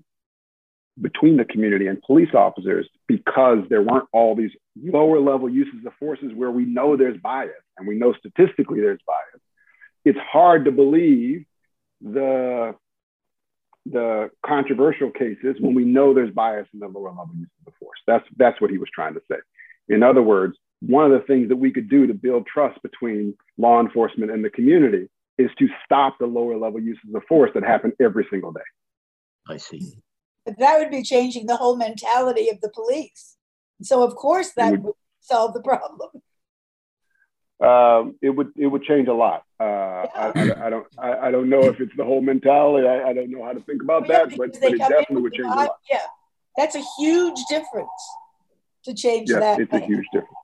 [1.01, 4.51] between the community and police officers because there weren't all these
[4.83, 9.01] lower level uses of forces where we know there's bias and we know statistically there's
[9.07, 9.43] bias.
[10.05, 11.45] It's hard to believe
[12.01, 12.75] the
[13.85, 17.99] the controversial cases when we know there's bias in the lower level uses of force.
[18.07, 19.39] That's that's what he was trying to say.
[19.89, 23.35] In other words, one of the things that we could do to build trust between
[23.57, 27.65] law enforcement and the community is to stop the lower level uses of force that
[27.65, 28.61] happen every single day.
[29.49, 29.97] I see.
[30.45, 33.37] But that would be changing the whole mentality of the police.
[33.83, 36.11] So of course that would, would solve the problem.
[37.63, 39.45] Um, it would it would change a lot.
[39.61, 40.09] Uh, yeah.
[40.15, 42.89] I, I, I, don't I, I, don't know if it's the whole mentality.
[42.89, 45.47] I, don't know how to think about well, that, but, but it definitely would change
[45.47, 45.77] a lot.
[45.89, 46.01] Yeah,
[46.57, 47.89] that's a huge difference
[48.85, 49.61] to change yes, that.
[49.61, 50.35] It's a huge difference.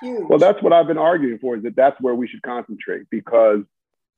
[0.00, 0.28] Huge.
[0.28, 1.56] Well, that's what I've been arguing for.
[1.56, 3.62] Is that that's where we should concentrate because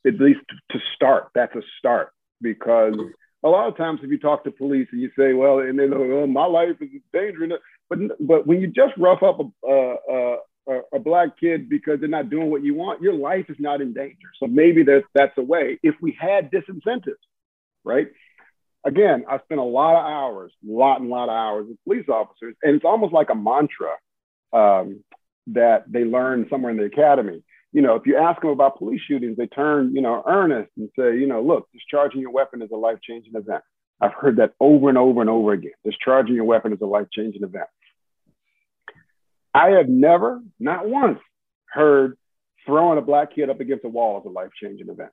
[0.07, 0.40] at least
[0.73, 2.95] to start, that's a start because
[3.44, 5.85] a lot of times if you talk to police and you say, well, and they
[5.85, 7.52] oh, my life is dangerous,
[7.88, 10.37] but but when you just rough up a, a,
[10.68, 13.81] a, a, black kid because they're not doing what you want, your life is not
[13.81, 14.28] in danger.
[14.38, 15.78] So maybe that's that's a way.
[15.83, 17.14] If we had disincentives,
[17.85, 18.09] right?
[18.85, 22.09] Again, I spent a lot of hours, a lot and lot of hours with police
[22.09, 23.92] officers, and it's almost like a mantra
[24.52, 25.05] um,
[25.48, 29.00] that they learn somewhere in the academy you know, if you ask them about police
[29.06, 32.70] shootings, they turn, you know, earnest and say, you know, look, discharging your weapon is
[32.70, 33.62] a life changing event.
[34.00, 35.72] I've heard that over and over and over again.
[35.85, 37.68] Discharging your weapon is a life changing event.
[39.54, 41.18] I have never, not once,
[41.66, 42.16] heard
[42.66, 45.11] throwing a black kid up against a wall is a life changing event.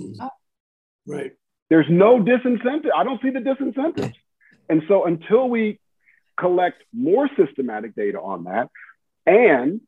[0.00, 0.22] Mm-hmm.
[0.22, 0.30] Oh.
[1.06, 1.32] Right.
[1.70, 2.90] There's no disincentive.
[2.94, 4.14] I don't see the disincentives.
[4.70, 5.80] And so until we
[6.38, 8.68] collect more systematic data on that
[9.24, 9.80] and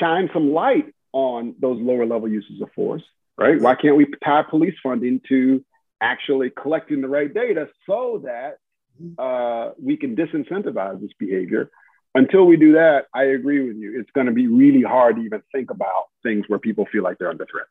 [0.00, 3.02] shine some light on those lower level uses of force,
[3.36, 3.60] right?
[3.60, 5.64] Why can't we tie police funding to
[6.00, 8.58] actually collecting the right data so that
[9.18, 11.70] uh, we can disincentivize this behavior?
[12.14, 13.98] Until we do that, I agree with you.
[14.00, 17.18] It's going to be really hard to even think about things where people feel like
[17.18, 17.66] they're under threat.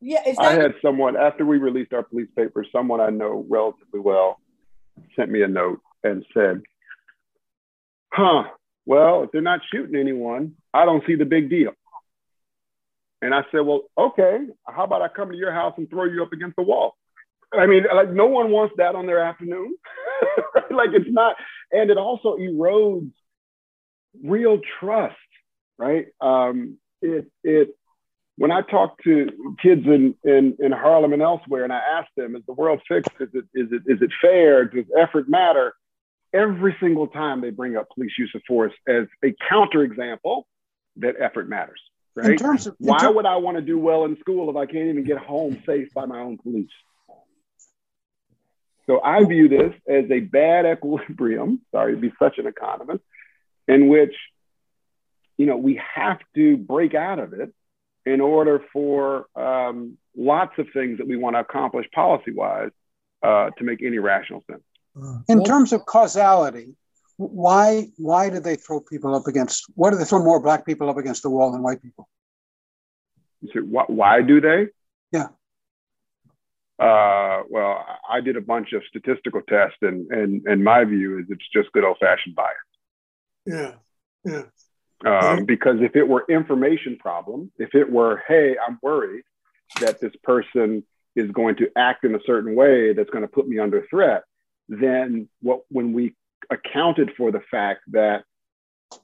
[0.00, 2.64] Yeah, that- I had someone after we released our police paper.
[2.72, 4.40] someone I know relatively well
[5.16, 6.62] sent me a note and said,
[8.12, 8.44] "Huh,
[8.86, 11.72] well, if they're not shooting anyone, I don't see the big deal.
[13.22, 16.22] And I said, Well, okay, how about I come to your house and throw you
[16.22, 16.96] up against the wall?
[17.52, 19.74] I mean, like no one wants that on their afternoon.
[20.70, 21.36] like it's not,
[21.72, 23.10] and it also erodes
[24.22, 25.16] real trust,
[25.76, 26.06] right?
[26.20, 27.76] Um, it it
[28.36, 29.28] when I talk to
[29.62, 33.10] kids in, in, in Harlem and elsewhere, and I ask them, is the world fixed?
[33.20, 34.64] Is it, is it, is it fair?
[34.64, 35.74] Does effort matter?
[36.32, 40.44] every single time they bring up police use of force as a counterexample
[40.96, 41.80] that effort matters.
[42.14, 42.32] Right?
[42.32, 44.56] In terms of, in Why ter- would I want to do well in school if
[44.56, 46.70] I can't even get home safe by my own police?
[48.86, 53.04] So I view this as a bad equilibrium, sorry to be such an economist,
[53.68, 54.14] in which
[55.36, 57.54] you know we have to break out of it
[58.04, 62.70] in order for um, lots of things that we want to accomplish policy wise
[63.22, 64.62] uh, to make any rational sense.
[65.28, 66.74] In terms of causality,
[67.28, 69.64] why why do they throw people up against?
[69.74, 72.08] Why do they throw more black people up against the wall than white people?
[73.52, 74.68] So why, why do they?
[75.12, 75.28] Yeah.
[76.78, 81.26] Uh, well, I did a bunch of statistical tests, and and and my view is
[81.28, 82.56] it's just good old fashioned bias.
[83.44, 83.74] Yeah,
[84.24, 84.42] yeah.
[85.04, 89.24] Um, because if it were information problem, if it were, hey, I'm worried
[89.80, 90.84] that this person
[91.16, 94.24] is going to act in a certain way that's going to put me under threat,
[94.68, 96.14] then what when we
[96.50, 98.24] accounted for the fact that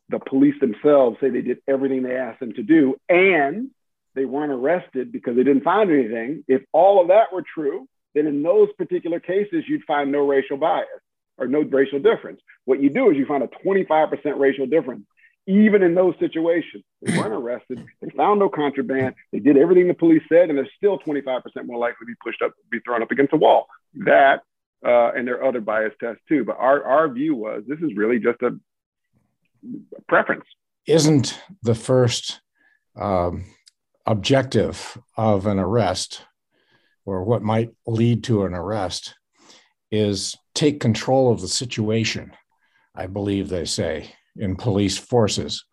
[0.08, 3.70] the police themselves say they did everything they asked them to do and
[4.16, 6.42] they weren't arrested because they didn't find anything.
[6.48, 10.56] If all of that were true, then in those particular cases, you'd find no racial
[10.56, 10.88] bias
[11.38, 12.40] or no racial difference.
[12.64, 15.04] What you do is you find a 25% racial difference.
[15.46, 19.94] Even in those situations, they weren't arrested, they found no contraband, they did everything the
[19.94, 23.12] police said, and they're still 25% more likely to be pushed up, be thrown up
[23.12, 23.68] against a wall.
[24.06, 24.40] That,
[24.84, 26.44] uh, and there are other bias tests too.
[26.44, 28.58] But our, our view was this is really just a
[30.08, 30.44] preference.
[30.86, 32.40] Isn't the first
[32.94, 33.44] um,
[34.06, 36.22] objective of an arrest
[37.04, 39.14] or what might lead to an arrest
[39.90, 42.32] is take control of the situation,
[42.94, 45.64] I believe they say in police forces.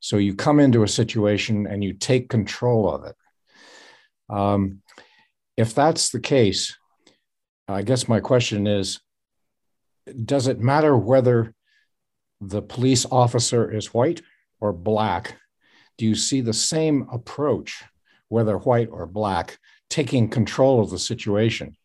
[0.00, 3.16] So you come into a situation and you take control of it.
[4.28, 4.82] Um,
[5.56, 6.76] if that's the case,
[7.70, 9.00] I guess my question is
[10.24, 11.54] Does it matter whether
[12.40, 14.22] the police officer is white
[14.60, 15.36] or black
[16.00, 17.84] do you see the same approach,
[18.30, 19.58] whether white or black,
[19.90, 21.76] taking control of the situation?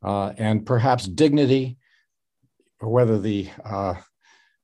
[0.00, 1.76] Uh, and perhaps dignity,
[2.80, 3.94] or whether the uh,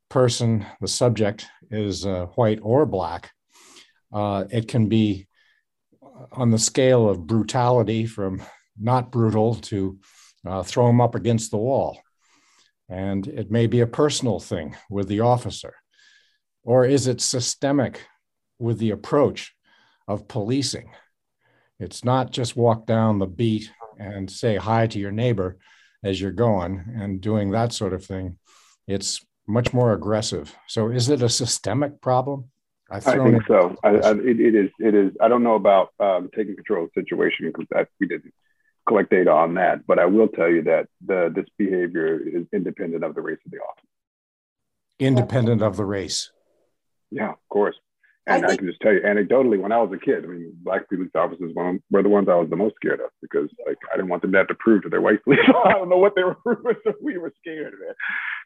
[0.08, 3.32] person, the subject, is uh, white or black,
[4.12, 5.26] uh, it can be
[6.30, 8.40] on the scale of brutality from
[8.78, 9.98] not brutal to
[10.46, 12.00] uh, throw them up against the wall.
[12.88, 15.74] And it may be a personal thing with the officer.
[16.62, 18.06] Or is it systemic
[18.58, 19.54] with the approach
[20.06, 20.90] of policing.
[21.78, 25.56] It's not just walk down the beat and say hi to your neighbor
[26.04, 28.36] as you're going and doing that sort of thing.
[28.86, 30.54] It's much more aggressive.
[30.66, 32.50] So, is it a systemic problem?
[32.90, 33.76] I think so.
[33.84, 34.70] I, I, it, it is.
[34.80, 35.12] It is.
[35.20, 38.34] I don't know about um, taking control of the situation because we didn't
[38.90, 39.86] collect data on that.
[39.86, 43.52] But I will tell you that the this behavior is independent of the race of
[43.52, 43.86] the officer.
[44.98, 46.30] Independent of the race.
[47.10, 47.76] Yeah, of course.
[48.26, 50.28] And I, think, I, can just tell you anecdotally, when I was a kid, I
[50.28, 51.52] mean, black police officers
[51.90, 54.32] were the ones I was the most scared of because like I didn't want them
[54.32, 55.40] to have to prove to their white police.
[55.64, 57.96] I don't know what they were proving, so we were scared of it.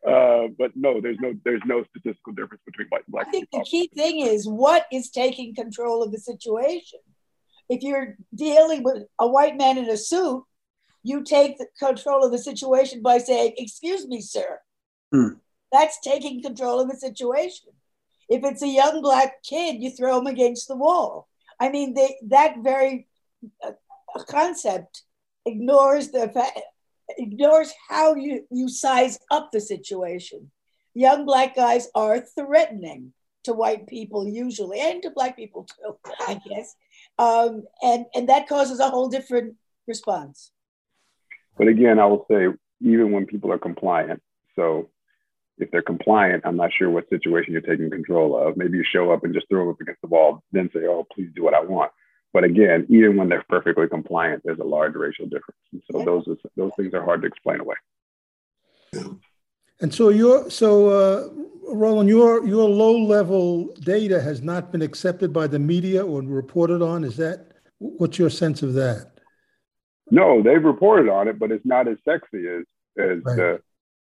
[0.06, 3.26] Uh, but no, there's no there's no statistical difference between white and black.
[3.28, 7.00] I think the key thing is what is taking control of the situation.
[7.68, 10.44] If you're dealing with a white man in a suit,
[11.02, 14.60] you take the control of the situation by saying, "Excuse me, sir."
[15.12, 15.34] Hmm.
[15.72, 17.72] That's taking control of the situation
[18.28, 21.28] if it's a young black kid, you throw him against the wall.
[21.60, 23.06] I mean, they, that very
[23.62, 23.72] uh,
[24.28, 25.02] concept
[25.46, 26.32] ignores the
[27.18, 30.50] ignores how you, you size up the situation.
[30.94, 33.12] Young black guys are threatening
[33.44, 35.96] to white people usually, and to black people too,
[36.26, 36.74] I guess.
[37.18, 39.54] Um, and, and that causes a whole different
[39.86, 40.50] response.
[41.56, 42.48] But again, I will say,
[42.80, 44.20] even when people are compliant,
[44.56, 44.90] so
[45.58, 48.56] if they're compliant, I'm not sure what situation you're taking control of.
[48.56, 51.06] Maybe you show up and just throw them up against the wall, then say, oh,
[51.14, 51.92] please do what I want.
[52.32, 55.60] But again, even when they're perfectly compliant, there's a large racial difference.
[55.72, 56.04] And so yeah.
[56.04, 56.24] those,
[56.56, 57.76] those things are hard to explain away.
[59.84, 61.28] And so your so uh,
[61.68, 66.80] Roland, your your low level data has not been accepted by the media or reported
[66.82, 67.04] on.
[67.04, 69.12] Is that what's your sense of that?
[70.10, 72.64] No, they've reported on it, but it's not as sexy as
[72.98, 73.36] as right.
[73.36, 73.60] the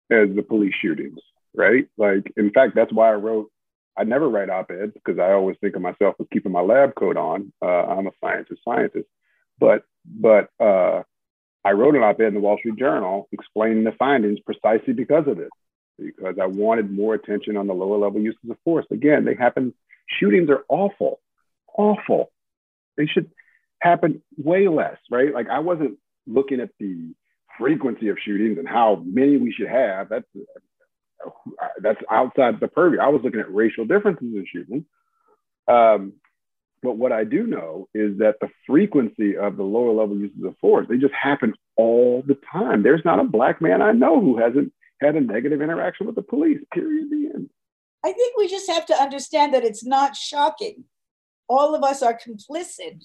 [0.10, 1.20] as the police shootings
[1.56, 1.88] right?
[1.98, 3.52] Like, in fact, that's why I wrote.
[3.98, 7.18] I never write op-eds because I always think of myself as keeping my lab coat
[7.18, 7.52] on.
[7.62, 9.08] Uh, I'm a scientist, scientist,
[9.60, 11.04] but but uh,
[11.66, 15.38] I wrote an op-ed in the Wall Street Journal explaining the findings precisely because of
[15.38, 15.50] this,
[15.98, 18.86] because I wanted more attention on the lower level uses of force.
[18.92, 19.74] Again, they happen.
[20.20, 21.20] Shootings are awful,
[21.78, 22.32] awful.
[22.98, 23.30] They should
[23.82, 25.34] happen way less, right?
[25.34, 27.14] Like I wasn't looking at the
[27.58, 30.10] frequency of shootings and how many we should have.
[30.10, 30.28] That's
[31.82, 33.00] that's outside the purview.
[33.00, 34.86] I was looking at racial differences in shootings.
[35.68, 36.14] Um,
[36.82, 40.56] but what I do know is that the frequency of the lower level uses of
[40.60, 42.84] force, they just happen all the time.
[42.84, 46.22] There's not a black man I know who hasn't had a negative interaction with the
[46.22, 47.10] police, period.
[47.10, 47.50] The end.
[48.04, 50.86] I think we just have to understand that it's not shocking.
[51.48, 53.04] All of us are complicit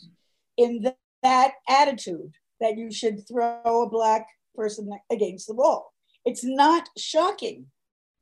[0.56, 5.92] in the, that attitude that you should throw a black person against the wall.
[6.24, 7.66] It's not shocking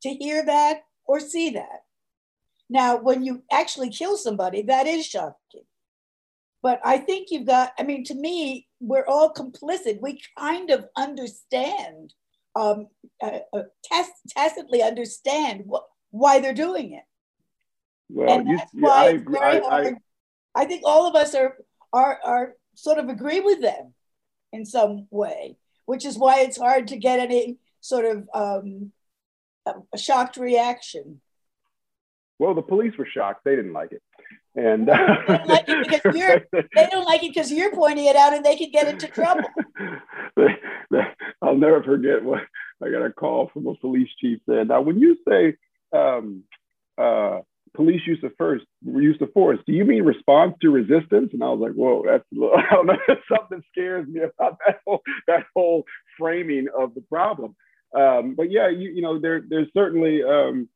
[0.01, 1.83] to hear that or see that.
[2.73, 5.67] Now, when you actually kill somebody, that is shocking.
[6.63, 10.01] But I think you've got, I mean, to me, we're all complicit.
[10.01, 12.15] We kind of understand,
[12.55, 12.87] um,
[13.21, 13.63] uh, uh,
[14.35, 17.03] tacitly understand what, why they're doing it.
[18.09, 19.95] Well, and that's you, why it's very I, hard.
[20.55, 21.55] I, I think all of us are,
[21.93, 23.93] are, are sort of agree with them
[24.51, 28.91] in some way, which is why it's hard to get any sort of um,
[29.93, 31.21] a shocked reaction.
[32.43, 33.45] Well, the police were shocked.
[33.45, 34.01] They didn't like it.
[34.53, 38.17] And they don't like it because you're, they don't like it because you're pointing it
[38.17, 39.47] out and they can get into trouble.
[41.41, 42.41] I'll never forget what
[42.83, 45.55] I got a call from a police chief saying, now when you say
[45.97, 46.43] um,
[46.97, 47.39] uh,
[47.75, 51.29] police use of first use of force, do you mean response to resistance?
[51.31, 52.97] And I was like, whoa, that's little, I don't know,
[53.33, 55.85] something scares me about that whole, that whole
[56.19, 57.55] framing of the problem.
[57.97, 60.67] Um, but yeah, you, you know, there, there's certainly, um,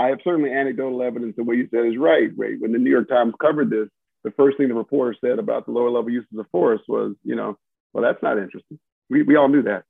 [0.00, 2.30] I have certainly anecdotal evidence that what you said is right.
[2.34, 2.58] Right.
[2.58, 3.88] When the New York Times covered this,
[4.24, 7.36] the first thing the reporter said about the lower level uses of force was, you
[7.36, 7.58] know,
[7.92, 8.78] well, that's not interesting.
[9.10, 9.84] We, we all knew that.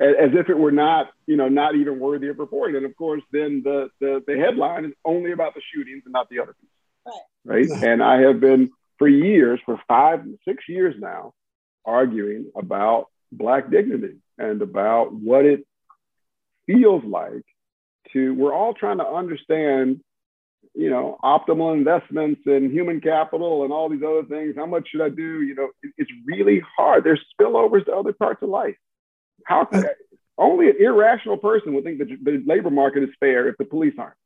[0.00, 2.76] As if it were not, you know, not even worthy of reporting.
[2.76, 6.30] And of course, then the, the, the headline is only about the shootings and not
[6.30, 6.70] the other piece.
[7.44, 7.68] Right.
[7.70, 7.82] Right.
[7.82, 11.34] And I have been for years, for five, six years now,
[11.84, 15.66] arguing about Black dignity and about what it
[16.66, 17.44] feels like
[18.12, 20.00] to we're all trying to understand
[20.74, 24.54] you know optimal investments and human capital and all these other things.
[24.56, 25.42] How much should i do?
[25.42, 27.04] You know it, it's really hard.
[27.04, 28.76] There's spillovers to other parts of life.
[29.44, 29.84] How can,
[30.38, 33.94] only an irrational person would think that the labor market is fair if the police
[33.98, 34.16] aren't.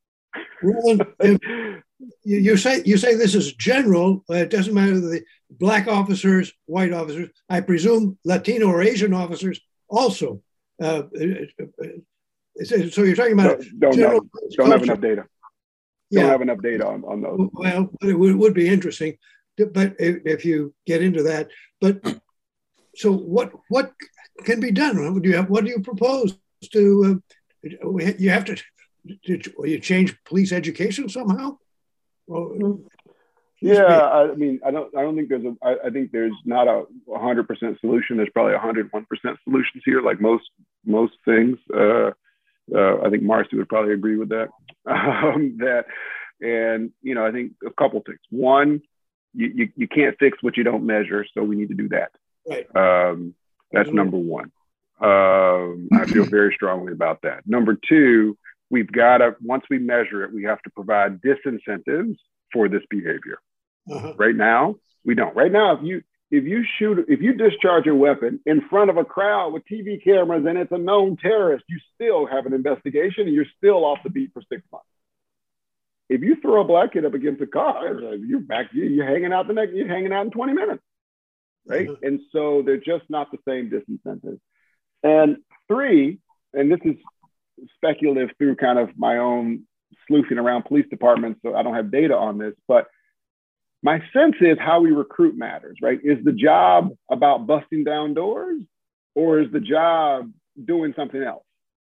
[2.25, 7.29] You say you say this is general it doesn't matter the black officers white officers
[7.49, 10.41] i presume latino or asian officers also
[10.81, 11.87] uh, uh, uh
[12.63, 15.25] so you're talking about don't, don't, don't have enough data.
[16.09, 16.21] Yeah.
[16.21, 17.49] Don't have enough data on, on those.
[17.53, 19.17] Well, it would, would be interesting,
[19.57, 21.49] but if, if, you get into that,
[21.81, 22.01] but
[22.95, 23.91] so what what
[24.43, 25.13] can be done?
[25.13, 26.37] What do you have, what do you propose
[26.71, 27.21] to?
[27.63, 28.55] Uh, you have to,
[29.25, 31.57] to you change police education somehow.
[32.27, 32.79] Well,
[33.61, 36.67] yeah, I mean, I don't, I don't think there's a, I, I think there's not
[36.67, 38.17] a 100% solution.
[38.17, 39.05] There's probably 101%
[39.43, 40.49] solutions here, like most
[40.85, 41.57] most things.
[41.73, 42.11] Uh,
[42.73, 44.49] uh, I think Marcy would probably agree with that.
[44.87, 45.85] Um, that,
[46.39, 48.19] and you know, I think a couple things.
[48.29, 48.83] One,
[49.33, 52.11] you, you, you can't fix what you don't measure, so we need to do that.
[52.47, 52.67] Right.
[52.75, 53.33] Um,
[53.71, 53.97] that's mm-hmm.
[53.97, 54.51] number one.
[55.01, 57.47] Um, I feel very strongly about that.
[57.47, 58.37] Number two,
[58.69, 62.17] we've got to once we measure it, we have to provide disincentives
[62.53, 63.39] for this behavior.
[63.91, 64.13] Uh-huh.
[64.15, 65.35] Right now, we don't.
[65.35, 66.01] Right now, if you
[66.31, 70.03] if you shoot, if you discharge a weapon in front of a crowd with TV
[70.03, 73.99] cameras and it's a known terrorist, you still have an investigation and you're still off
[74.03, 74.87] the beat for six months.
[76.09, 79.47] If you throw a black kid up against a car, you're back, you're hanging out
[79.47, 80.83] the next, you're hanging out in 20 minutes,
[81.67, 81.87] right?
[81.87, 82.05] Mm-hmm.
[82.05, 84.39] And so they're just not the same disincentives.
[85.03, 86.19] And three,
[86.53, 86.95] and this is
[87.75, 89.63] speculative through kind of my own
[90.07, 92.87] sleuthing around police departments, so I don't have data on this, but
[93.85, 95.99] my sense is how we recruit matters, right?
[96.03, 98.63] Is the job about busting down doors
[99.13, 100.31] or is the job
[100.65, 101.43] doing something else,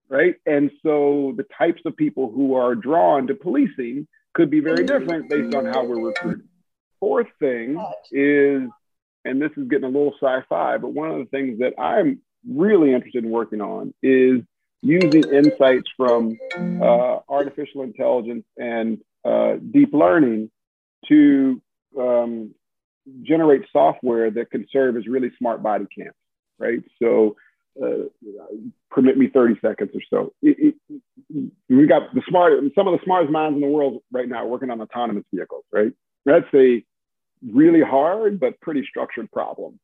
[0.08, 0.36] right?
[0.45, 5.30] And so the types of people who are drawn to policing could be very different
[5.30, 6.47] based on how we're recruiting.
[7.02, 7.78] Fourth thing
[8.14, 8.70] is,
[9.26, 12.22] and this is getting a little sci fi, but one of the things that I'm
[12.50, 14.39] really interested in working on is
[14.82, 20.50] using insights from uh, artificial intelligence and uh, deep learning
[21.10, 21.62] to
[21.98, 22.54] um,
[23.24, 26.14] generate software that can serve as really smart body cams,
[26.58, 26.80] right?
[27.02, 27.36] So
[27.82, 28.06] uh,
[28.92, 30.34] permit me 30 seconds or so.
[30.42, 34.28] It, it, we got the smart, some of the smartest minds in the world right
[34.28, 35.94] now working on autonomous vehicles, right?
[36.26, 36.84] That's a
[37.48, 39.80] really hard but pretty structured problem.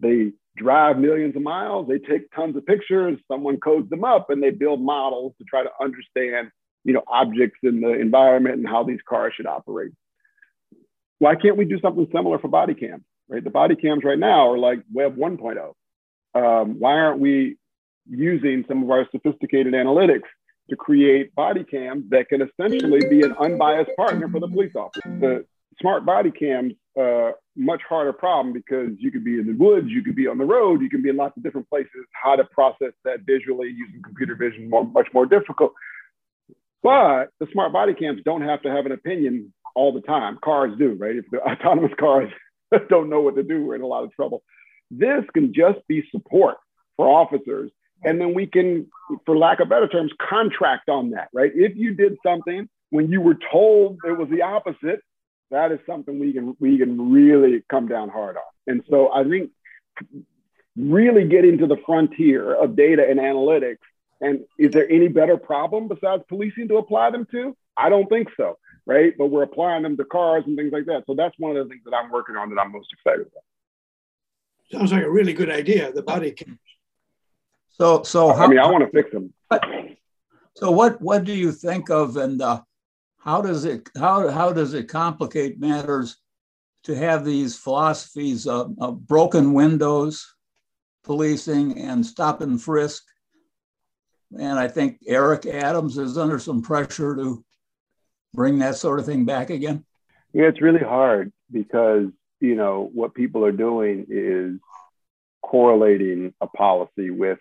[0.00, 4.42] They drive millions of miles, they take tons of pictures, someone codes them up, and
[4.42, 6.50] they build models to try to understand,
[6.84, 9.92] you know, objects in the environment and how these cars should operate
[11.18, 13.42] why can't we do something similar for body cams, right?
[13.42, 15.72] The body cams right now are like Web 1.0.
[16.34, 17.56] Um, why aren't we
[18.08, 20.28] using some of our sophisticated analytics
[20.68, 25.18] to create body cams that can essentially be an unbiased partner for the police officer?
[25.20, 25.46] The
[25.80, 30.02] smart body cams, uh, much harder problem because you could be in the woods, you
[30.02, 32.04] could be on the road, you can be in lots of different places.
[32.12, 35.72] How to process that visually using computer vision more, much more difficult.
[36.82, 40.38] But the smart body cams don't have to have an opinion all the time.
[40.42, 41.14] Cars do, right?
[41.14, 42.32] If the autonomous cars
[42.88, 44.42] don't know what to do, we're in a lot of trouble.
[44.90, 46.56] This can just be support
[46.96, 47.70] for officers.
[48.04, 48.88] And then we can,
[49.24, 51.50] for lack of better terms, contract on that, right?
[51.54, 55.00] If you did something when you were told it was the opposite,
[55.50, 58.42] that is something we can we can really come down hard on.
[58.66, 59.50] And so I think
[60.76, 63.78] really getting to the frontier of data and analytics.
[64.20, 67.56] And is there any better problem besides policing to apply them to?
[67.76, 69.12] I don't think so right?
[69.18, 71.04] But we're applying them to cars and things like that.
[71.06, 73.42] So that's one of the things that I'm working on that I'm most excited about.
[74.72, 75.92] Sounds like a really good idea.
[75.92, 76.58] The body cam.
[77.68, 79.32] So, so I mean, I want to fix them.
[79.50, 79.62] But,
[80.56, 82.62] So what what do you think of, and uh,
[83.18, 86.16] how does it how how does it complicate matters
[86.84, 90.34] to have these philosophies of, of broken windows,
[91.04, 93.04] policing, and stop and frisk?
[94.38, 97.44] And I think Eric Adams is under some pressure to
[98.34, 99.84] bring that sort of thing back again.
[100.32, 102.08] Yeah, it's really hard because
[102.40, 104.60] you know what people are doing is
[105.42, 107.38] correlating a policy with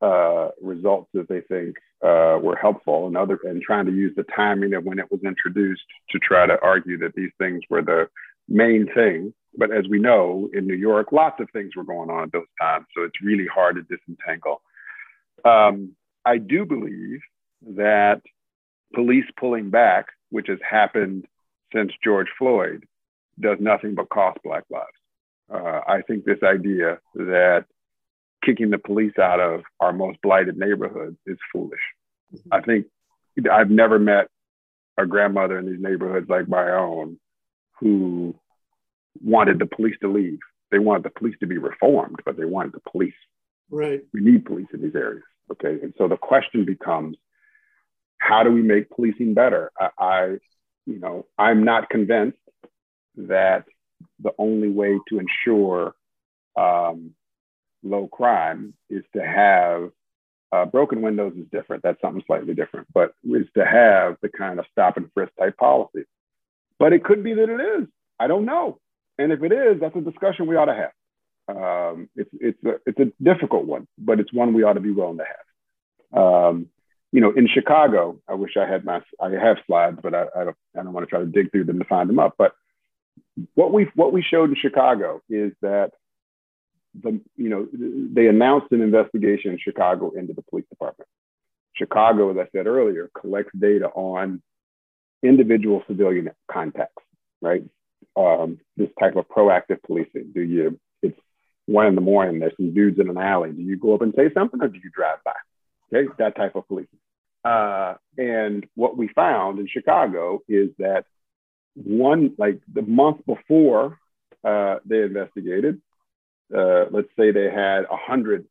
[0.00, 4.24] uh, results that they think uh, were helpful and other and trying to use the
[4.34, 8.08] timing of when it was introduced to try to argue that these things were the
[8.48, 9.34] main thing.
[9.56, 12.46] But as we know, in New York, lots of things were going on at those
[12.60, 14.62] times, so it's really hard to disentangle.
[15.44, 17.20] Um, I do believe
[17.76, 18.22] that
[18.94, 21.26] police pulling back, which has happened
[21.72, 22.84] since George Floyd,
[23.38, 24.86] does nothing but cost Black lives.
[25.52, 27.64] Uh, I think this idea that
[28.44, 31.80] kicking the police out of our most blighted neighborhoods is foolish.
[32.34, 32.48] Mm-hmm.
[32.52, 32.86] I think
[33.50, 34.28] I've never met
[34.96, 37.18] a grandmother in these neighborhoods like my own
[37.78, 38.34] who
[39.22, 40.38] wanted the police to leave.
[40.70, 43.14] They wanted the police to be reformed, but they wanted the police.
[43.70, 44.02] Right.
[44.12, 45.24] We need police in these areas.
[45.50, 45.78] Okay.
[45.82, 47.16] And so the question becomes
[48.20, 49.72] how do we make policing better?
[49.78, 50.26] I, I
[50.86, 52.38] you know, I'm not convinced
[53.16, 53.64] that
[54.22, 55.94] the only way to ensure
[56.56, 57.14] um,
[57.82, 59.90] low crime is to have
[60.52, 61.82] uh, broken windows is different.
[61.82, 65.56] That's something slightly different, but is to have the kind of stop and frisk type
[65.56, 66.04] policy.
[66.78, 67.88] But it could be that it is.
[68.18, 68.78] I don't know.
[69.18, 70.92] And if it is, that's a discussion we ought to have.
[71.56, 74.92] Um, it's it's a it's a difficult one, but it's one we ought to be
[74.92, 76.22] willing to have.
[76.22, 76.66] Um,
[77.12, 80.44] you know, in Chicago, I wish I had my I have slides, but I, I
[80.44, 82.34] don't I don't want to try to dig through them to find them up.
[82.38, 82.52] But
[83.54, 85.92] what we what we showed in Chicago is that
[87.00, 91.08] the you know they announced an investigation in Chicago into the police department.
[91.74, 94.42] Chicago, as I said earlier, collects data on
[95.22, 97.02] individual civilian contacts,
[97.40, 97.64] right?
[98.16, 100.32] Um, this type of proactive policing.
[100.34, 100.78] Do you?
[101.02, 101.18] It's
[101.66, 102.38] one in the morning.
[102.38, 103.52] There's some dudes in an alley.
[103.52, 105.32] Do you go up and say something, or do you drive by?
[105.92, 106.99] Okay, that type of policing.
[107.44, 111.04] Uh, and what we found in Chicago is that
[111.74, 113.98] one, like the month before
[114.44, 115.80] uh, they investigated,
[116.54, 118.46] uh, let's say they had 100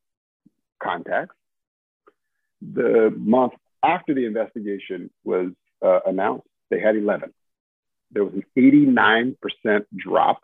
[0.82, 1.36] contacts.
[2.62, 5.52] The month after the investigation was
[5.86, 7.34] uh, announced, they had 11.
[8.12, 10.44] There was an 89% drop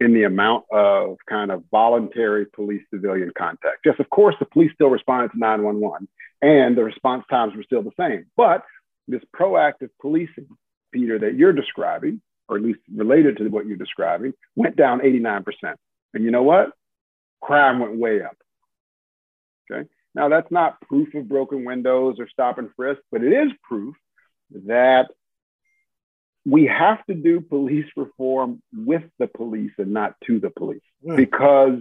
[0.00, 3.78] in the amount of kind of voluntary police civilian contact.
[3.84, 6.08] Yes, of course, the police still responded to 911
[6.40, 8.26] and the response times were still the same.
[8.36, 8.64] But
[9.06, 10.48] this proactive policing,
[10.92, 15.44] Peter, that you're describing, or at least related to what you're describing, went down 89%.
[16.14, 16.70] And you know what?
[17.42, 18.36] Crime went way up.
[19.70, 19.88] Okay.
[20.14, 23.94] Now, that's not proof of broken windows or stop and frisk, but it is proof
[24.66, 25.08] that
[26.46, 31.16] we have to do police reform with the police and not to the police yeah.
[31.16, 31.80] because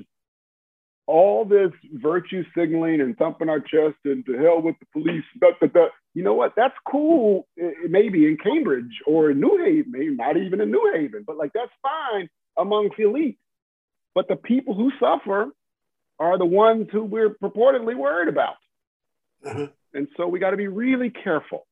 [1.07, 5.47] all this virtue signaling and thumping our chest and to hell with the police, da,
[5.60, 6.53] da, da, you know what?
[6.55, 7.47] That's cool,
[7.88, 11.51] maybe in Cambridge or in New Haven, maybe not even in New Haven, but like
[11.53, 13.39] that's fine amongst the elite.
[14.14, 15.47] But the people who suffer
[16.20, 18.55] are the ones who we're purportedly worried about.
[19.43, 19.68] Uh-huh.
[19.93, 21.66] And so we got to be really careful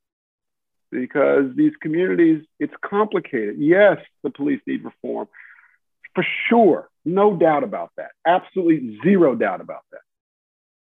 [0.92, 3.56] because these communities, it's complicated.
[3.60, 5.28] Yes, the police need reform
[6.18, 6.90] for sure.
[7.06, 8.10] No doubt about that.
[8.26, 10.02] Absolutely zero doubt about that.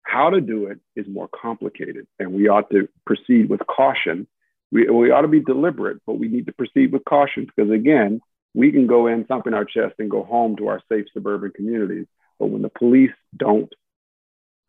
[0.03, 4.27] How to do it is more complicated, and we ought to proceed with caution.
[4.71, 8.21] We, we ought to be deliberate, but we need to proceed with caution because, again,
[8.53, 11.51] we can go in, thump in our chest, and go home to our safe suburban
[11.55, 12.05] communities.
[12.39, 13.73] But when the police don't,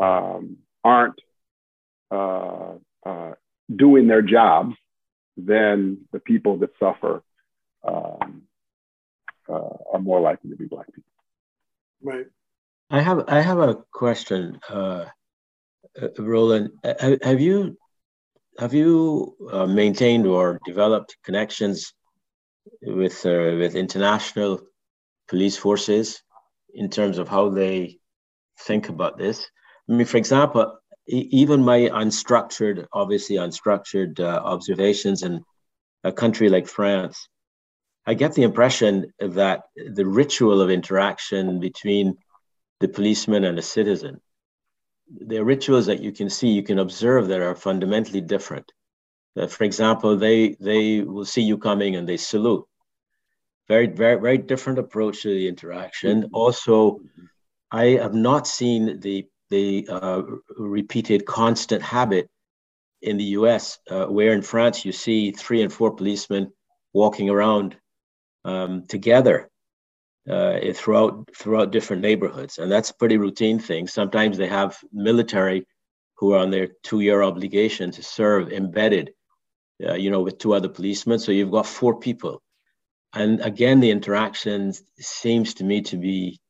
[0.00, 1.20] um, aren't
[2.10, 2.74] uh,
[3.04, 3.32] uh,
[3.74, 4.76] doing their jobs,
[5.36, 7.22] then the people that suffer
[7.86, 8.42] um,
[9.48, 11.10] uh, are more likely to be Black people.
[12.02, 12.26] Right.
[12.90, 15.06] I have I have a question, uh,
[16.00, 16.70] uh Roland.
[17.22, 17.76] Have you
[18.58, 21.92] have you uh, maintained or developed connections
[22.82, 24.60] with uh, with international
[25.28, 26.22] police forces
[26.74, 27.98] in terms of how they
[28.60, 29.46] think about this?
[29.88, 35.44] I mean, for example, even my unstructured, obviously unstructured uh, observations in
[36.02, 37.28] a country like France,
[38.06, 42.18] I get the impression that the ritual of interaction between
[42.80, 44.20] the policeman and a citizen,
[45.08, 48.70] the rituals that you can see, you can observe that are fundamentally different.
[49.36, 52.64] Uh, for example, they they will see you coming and they salute.
[53.68, 56.30] Very very very different approach to the interaction.
[56.32, 57.00] Also,
[57.70, 60.22] I have not seen the the uh,
[60.56, 62.28] repeated constant habit
[63.02, 66.52] in the U.S., uh, where in France you see three and four policemen
[66.92, 67.76] walking around
[68.44, 69.48] um, together
[70.28, 73.86] uh, throughout throughout different neighborhoods, and that's a pretty routine thing.
[73.86, 75.66] Sometimes they have military
[76.16, 79.12] who are on their two-year obligation to serve embedded,
[79.86, 81.18] uh, you know, with two other policemen.
[81.18, 82.42] So you've got four people,
[83.12, 86.40] and again, the interaction seems to me to be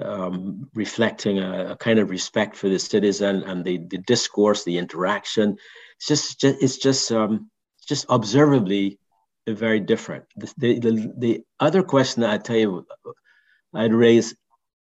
[0.00, 4.78] um, reflecting a, a, kind of respect for the citizen and the, the discourse, the
[4.78, 5.56] interaction.
[5.96, 7.50] It's just, just it's just um,
[7.86, 8.98] just observably
[9.46, 10.24] very different.
[10.36, 12.86] The, the, the, the other question that I tell you,
[13.74, 14.36] I'd raise,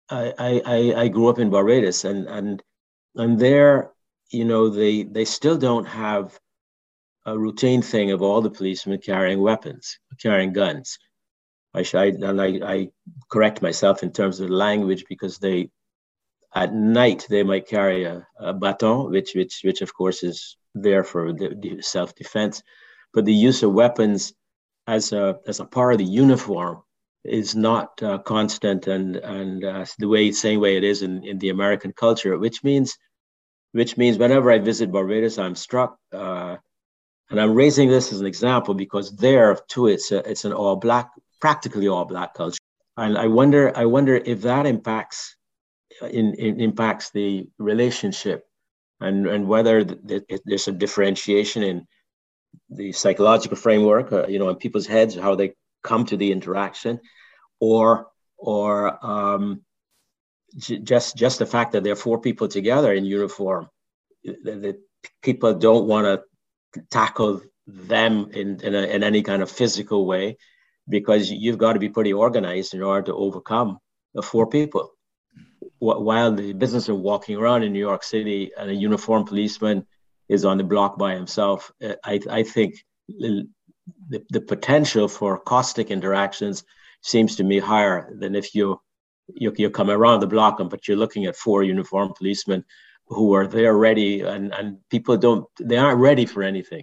[0.09, 2.63] I, I, I grew up in Barbados and, and,
[3.17, 3.91] and there,
[4.31, 6.39] you know, they, they still don't have
[7.27, 10.99] a routine thing of all the policemen carrying weapons, carrying guns.
[11.75, 12.91] I should, and I, I
[13.31, 15.71] correct myself in terms of language because they,
[16.55, 21.03] at night, they might carry a, a baton, which, which, which of course is there
[21.03, 22.63] for the, the self-defense.
[23.13, 24.33] But the use of weapons
[24.87, 26.83] as a, as a part of the uniform
[27.25, 31.39] is not uh, constant and, and uh, the way, same way it is in, in
[31.39, 32.97] the American culture, which means,
[33.73, 36.57] which means whenever I visit Barbados, I'm struck uh,
[37.31, 40.77] and I'm raising this as an example because there too, it's a, it's an all
[40.77, 41.11] black
[41.45, 42.65] practically all black culture.
[42.97, 45.37] And I wonder, I wonder if that impacts
[46.01, 48.47] in, in impacts the relationship
[48.99, 51.87] and, and whether there's a differentiation in
[52.71, 56.99] the psychological framework, uh, you know, in people's heads, how they come to the interaction,
[57.61, 58.07] or
[58.39, 58.69] or
[59.05, 59.45] um,
[60.57, 63.69] j- just just the fact that there are four people together in uniform,
[64.45, 64.77] that, that
[65.23, 66.17] people don't want to
[66.91, 70.39] tackle them in in, a, in any kind of physical way
[70.89, 73.79] because you've got to be pretty organized in order to overcome
[74.15, 74.91] the four people.
[75.79, 79.87] While the business of walking around in New York City and a uniformed policeman
[80.29, 82.75] is on the block by himself, uh, I, I think
[83.09, 83.47] the,
[84.31, 86.65] the potential for caustic interactions
[87.03, 88.81] seems to me higher than if you,
[89.35, 92.65] you, you come around the block and but you're looking at four uniformed policemen
[93.09, 96.83] who are there ready and, and people don't they aren't ready for anything.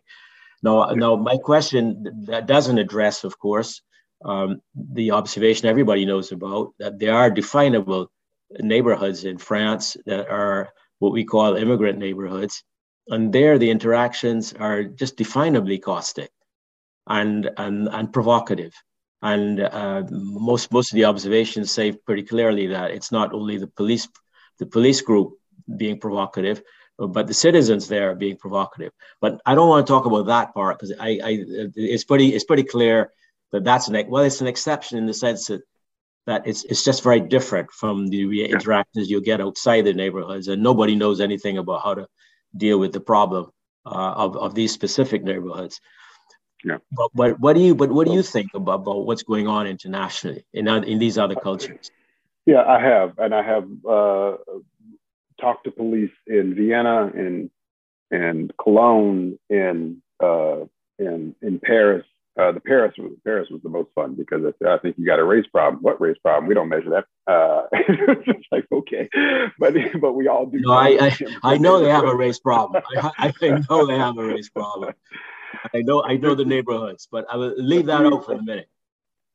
[0.61, 3.81] Now, now my question that doesn't address, of course,
[4.23, 8.11] um, the observation everybody knows about that there are definable
[8.59, 10.69] neighborhoods in France that are
[10.99, 12.63] what we call immigrant neighborhoods.
[13.07, 16.29] And there, the interactions are just definably caustic
[17.07, 18.73] and, and, and provocative.
[19.23, 23.67] And uh, most, most of the observations say pretty clearly that it's not only the
[23.67, 24.07] police,
[24.59, 25.33] the police group
[25.77, 26.61] being provocative,
[26.97, 28.91] but the citizens there being provocative.
[29.19, 31.43] But I don't want to talk about that part because I, I,
[31.75, 33.11] it's pretty, it's pretty clear
[33.51, 35.61] that that's an well, it's an exception in the sense that
[36.27, 38.45] that it's it's just very different from the yeah.
[38.45, 42.07] interactions you get outside the neighborhoods, and nobody knows anything about how to
[42.55, 43.51] deal with the problem
[43.85, 45.79] uh, of of these specific neighborhoods.
[46.63, 46.77] Yeah.
[46.91, 49.67] But, but what do you but what do you think about, about what's going on
[49.67, 51.91] internationally in in these other cultures?
[52.45, 54.37] Yeah, I have, and I have uh,
[55.39, 57.51] talked to police in Vienna, in
[58.09, 60.65] in Cologne, in uh,
[60.97, 62.05] in in Paris,
[62.41, 65.23] uh, the Paris was Paris was the most fun because I think you got a
[65.23, 65.83] race problem.
[65.83, 66.47] What race problem?
[66.47, 67.31] We don't measure that.
[67.31, 69.07] Uh, it's like okay,
[69.59, 70.59] but but we all do.
[70.59, 72.81] No, I I, I know they have a race problem.
[72.97, 74.93] I, I know they have a race problem.
[75.73, 78.69] I know I know the neighborhoods, but I will leave that out for a minute.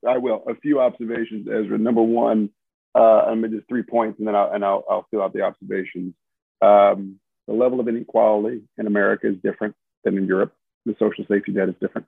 [0.07, 0.43] I will.
[0.49, 1.79] A few observations, Ezra.
[1.79, 2.51] Number one,
[2.95, 5.43] uh, I mean, just three points, and then I'll and I'll, I'll fill out the
[5.43, 6.15] observations.
[6.61, 10.55] Um, the level of inequality in America is different than in Europe.
[10.87, 12.07] The social safety net is different.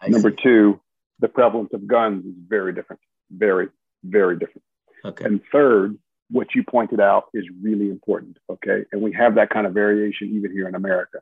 [0.00, 0.42] I Number see.
[0.42, 0.80] two,
[1.18, 3.68] the prevalence of guns is very different, very,
[4.04, 4.62] very different.
[5.04, 5.24] Okay.
[5.24, 5.98] And third,
[6.30, 8.38] what you pointed out is really important.
[8.50, 8.84] Okay.
[8.92, 11.18] And we have that kind of variation even here in America.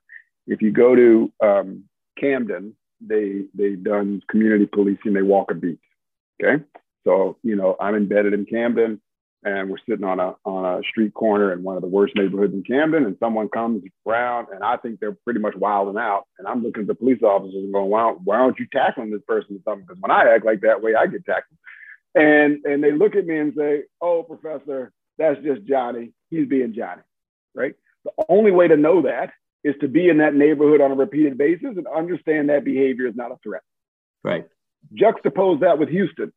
[0.46, 1.84] If you go to um,
[2.18, 5.12] Camden, they they've done community policing.
[5.12, 5.80] They walk a beat.
[6.42, 6.62] Okay.
[7.04, 9.00] So you know I'm embedded in Camden
[9.46, 12.52] and we're sitting on a on a street corner in one of the worst neighborhoods
[12.52, 16.48] in Camden, and someone comes around, and I think they're pretty much wilding out, and
[16.48, 19.56] I'm looking at the police officers and going, "Why, why aren't you tackling this person
[19.56, 21.58] or something?" Because when I act like that way, I get tackled,
[22.16, 26.12] and and they look at me and say, "Oh, professor, that's just Johnny.
[26.28, 27.02] He's being Johnny."
[27.54, 27.76] Right.
[28.04, 29.30] The only way to know that
[29.62, 33.14] is to be in that neighborhood on a repeated basis and understand that behavior is
[33.14, 33.62] not a threat.
[34.24, 34.46] Right.
[34.94, 36.32] Juxtapose that with Houston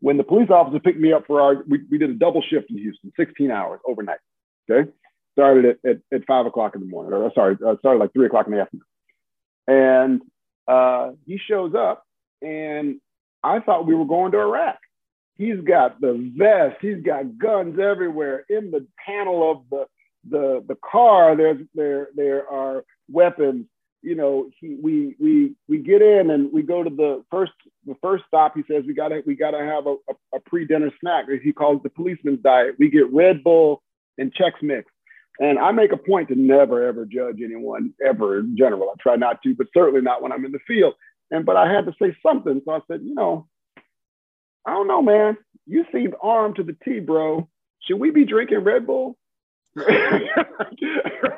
[0.00, 2.70] when the police officer picked me up for our, we, we did a double shift
[2.70, 4.18] in Houston, 16 hours overnight.
[4.70, 4.90] Okay.
[5.32, 8.26] Started at, at, at five o'clock in the morning, or sorry, uh, started like three
[8.26, 8.84] o'clock in the afternoon.
[9.68, 10.22] And
[10.66, 12.04] uh, he shows up,
[12.40, 13.00] and
[13.42, 14.78] I thought we were going to Iraq.
[15.36, 16.78] He's got the vest.
[16.80, 18.44] He's got guns everywhere.
[18.48, 19.86] In the panel of the
[20.28, 23.66] the the car, there's there there are weapons.
[24.02, 27.52] You know, he, we we we get in and we go to the first
[27.86, 28.54] the first stop.
[28.54, 31.26] He says we gotta we gotta have a, a, a pre dinner snack.
[31.42, 32.76] He calls the policeman's diet.
[32.78, 33.82] We get Red Bull
[34.18, 34.90] and Chex Mix.
[35.38, 38.90] And I make a point to never ever judge anyone ever in general.
[38.90, 40.94] I try not to, but certainly not when I'm in the field.
[41.30, 43.48] And but I had to say something, so I said, you know,
[44.66, 45.36] I don't know, man.
[45.66, 47.48] You seem armed to the T, bro.
[47.80, 49.16] Should we be drinking Red Bull?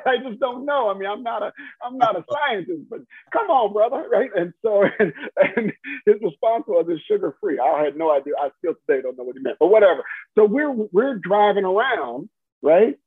[0.05, 0.89] I just don't know.
[0.89, 1.51] I mean, I'm not a
[1.83, 3.01] I'm not a scientist, but
[3.33, 4.29] come on, brother, right?
[4.35, 5.73] And so, and, and
[6.05, 8.33] his response was, "It's sugar free." I had no idea.
[8.39, 10.03] I still today don't know what he meant, but whatever.
[10.37, 12.29] So we're we're driving around,
[12.61, 12.97] right?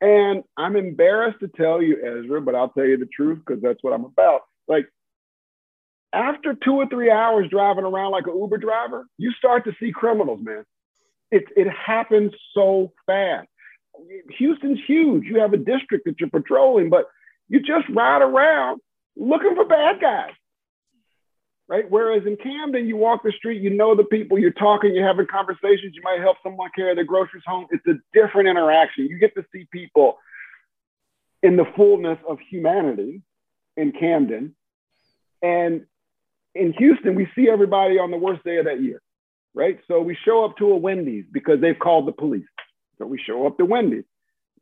[0.00, 3.78] And I'm embarrassed to tell you, Ezra, but I'll tell you the truth because that's
[3.82, 4.42] what I'm about.
[4.68, 4.86] Like
[6.12, 9.92] after two or three hours driving around like an Uber driver, you start to see
[9.92, 10.64] criminals, man.
[11.30, 13.48] It, it happens so fast.
[14.38, 15.24] Houston's huge.
[15.24, 17.06] You have a district that you're patrolling, but
[17.48, 18.80] you just ride around
[19.16, 20.32] looking for bad guys.
[21.68, 21.88] Right.
[21.88, 25.26] Whereas in Camden, you walk the street, you know the people, you're talking, you're having
[25.26, 27.66] conversations, you might help someone carry their groceries home.
[27.70, 29.06] It's a different interaction.
[29.06, 30.18] You get to see people
[31.42, 33.22] in the fullness of humanity
[33.76, 34.54] in Camden.
[35.40, 35.86] And
[36.54, 39.00] in Houston, we see everybody on the worst day of that year,
[39.54, 39.78] right?
[39.88, 42.44] So we show up to a Wendy's because they've called the police.
[43.06, 44.04] We show up to Wendy's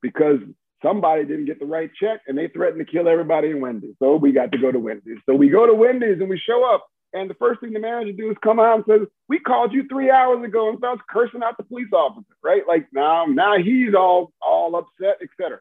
[0.02, 0.38] because
[0.82, 3.94] somebody didn't get the right check and they threatened to kill everybody in Wendy's.
[3.98, 5.18] So we got to go to Wendy's.
[5.26, 6.86] So we go to Wendy's and we show up.
[7.12, 9.84] And the first thing the manager do is come out and says, "We called you
[9.88, 12.24] three hours ago," and starts cursing out the police officer.
[12.40, 12.62] Right?
[12.68, 15.58] Like now, now he's all all upset, etc.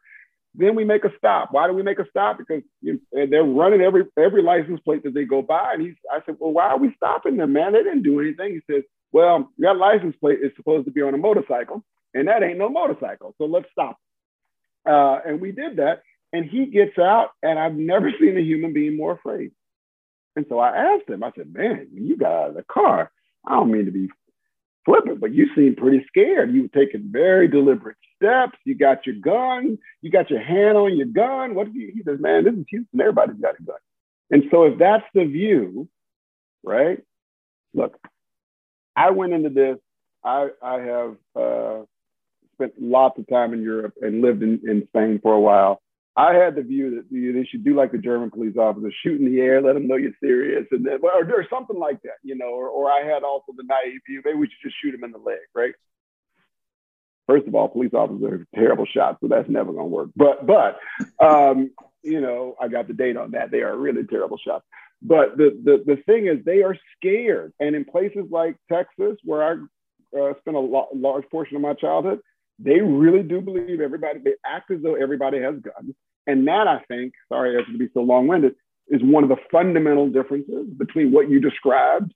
[0.56, 1.50] Then we make a stop.
[1.52, 2.38] Why do we make a stop?
[2.38, 5.74] Because you know, they're running every every license plate that they go by.
[5.74, 7.74] And he's, I said, well, why are we stopping them, man?
[7.74, 8.54] They didn't do anything.
[8.54, 11.84] He says, well, that license plate is supposed to be on a motorcycle,
[12.14, 13.36] and that ain't no motorcycle.
[13.38, 13.98] So let's stop.
[14.86, 16.02] Uh, and we did that.
[16.32, 19.52] And he gets out, and I've never seen a human being more afraid.
[20.36, 23.12] And so I asked him, I said, man, when you got out of the car,
[23.46, 24.10] I don't mean to be
[24.86, 26.54] flippant, but you seem pretty scared.
[26.54, 28.58] You were taking very deliberate steps.
[28.66, 29.78] You got your gun.
[30.02, 31.56] You got your hand on your gun.
[31.56, 31.92] What you?
[31.94, 33.02] He says, man, this is Houston.
[33.02, 33.78] Everybody's got a gun.
[34.32, 35.90] And so if that's the view,
[36.64, 37.00] right?
[37.74, 37.98] Look,
[38.96, 39.78] I went into this.
[40.24, 41.82] I I have uh,
[42.60, 45.82] spent lots of time in Europe and lived in, in Spain for a while.
[46.16, 49.32] I had the view that they should do like the German police officers, shoot in
[49.32, 52.36] the air, let them know you're serious, and then or, or something like that, you
[52.36, 52.50] know.
[52.50, 55.12] Or, or I had also the naive view, maybe we should just shoot him in
[55.12, 55.74] the leg, right?
[57.26, 60.10] First of all, police officers are terrible shots, so that's never going to work.
[60.16, 60.80] But but
[61.24, 61.72] um,
[62.04, 63.52] you know, I got the date on that.
[63.52, 64.66] They are really terrible shots.
[65.02, 69.44] But the the the thing is, they are scared, and in places like Texas, where
[69.44, 72.20] I uh, spent a lo- large portion of my childhood,
[72.62, 74.20] they really do believe everybody.
[74.20, 75.96] They act as though everybody has guns
[76.30, 78.54] and that, I think, sorry I have to be so long winded,
[78.88, 82.14] is one of the fundamental differences between what you described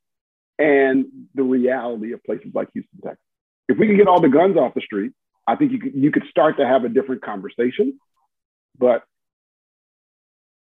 [0.59, 3.19] and the reality of places like Houston, Texas.
[3.67, 5.13] If we can get all the guns off the street,
[5.47, 7.99] I think you could, you could start to have a different conversation.
[8.77, 9.03] But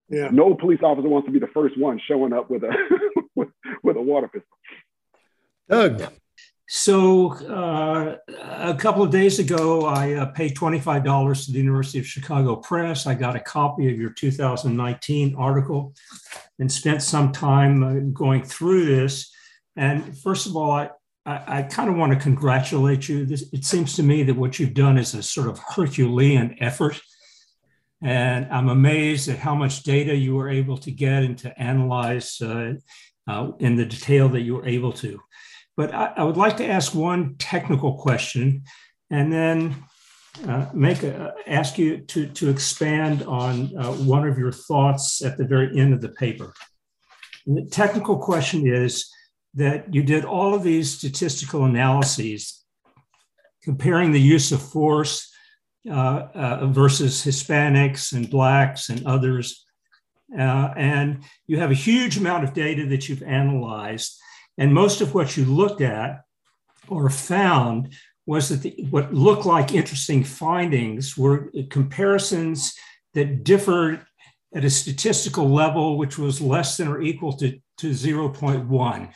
[0.09, 0.29] yeah.
[0.31, 2.71] no police officer wants to be the first one showing up with a
[3.35, 3.49] with,
[3.81, 4.57] with a water pistol.
[5.67, 6.13] Doug,
[6.71, 12.05] so uh, a couple of days ago, I uh, paid $25 to the University of
[12.05, 13.07] Chicago Press.
[13.07, 15.95] I got a copy of your 2019 article
[16.59, 19.33] and spent some time uh, going through this.
[19.77, 20.91] And first of all, I,
[21.25, 23.25] I, I kind of want to congratulate you.
[23.25, 27.01] This, it seems to me that what you've done is a sort of Herculean effort.
[28.03, 32.39] And I'm amazed at how much data you were able to get and to analyze
[32.41, 32.73] uh,
[33.27, 35.19] uh, in the detail that you were able to.
[35.79, 38.63] But I, I would like to ask one technical question
[39.09, 39.81] and then
[40.45, 45.37] uh, make a, ask you to, to expand on uh, one of your thoughts at
[45.37, 46.53] the very end of the paper.
[47.47, 49.09] And the technical question is
[49.53, 52.61] that you did all of these statistical analyses
[53.63, 55.33] comparing the use of force
[55.89, 59.65] uh, uh versus Hispanics and Blacks and others.
[60.37, 64.19] Uh, and you have a huge amount of data that you've analyzed.
[64.59, 66.21] And most of what you looked at
[66.89, 67.93] or found
[68.27, 72.75] was that the, what looked like interesting findings were comparisons
[73.15, 74.05] that differed
[74.53, 79.13] at a statistical level, which was less than or equal to, to 0.1.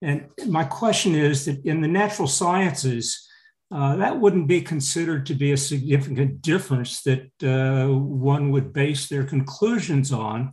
[0.00, 3.28] And my question is that in the natural sciences,
[3.72, 9.08] uh, that wouldn't be considered to be a significant difference that uh, one would base
[9.08, 10.52] their conclusions on.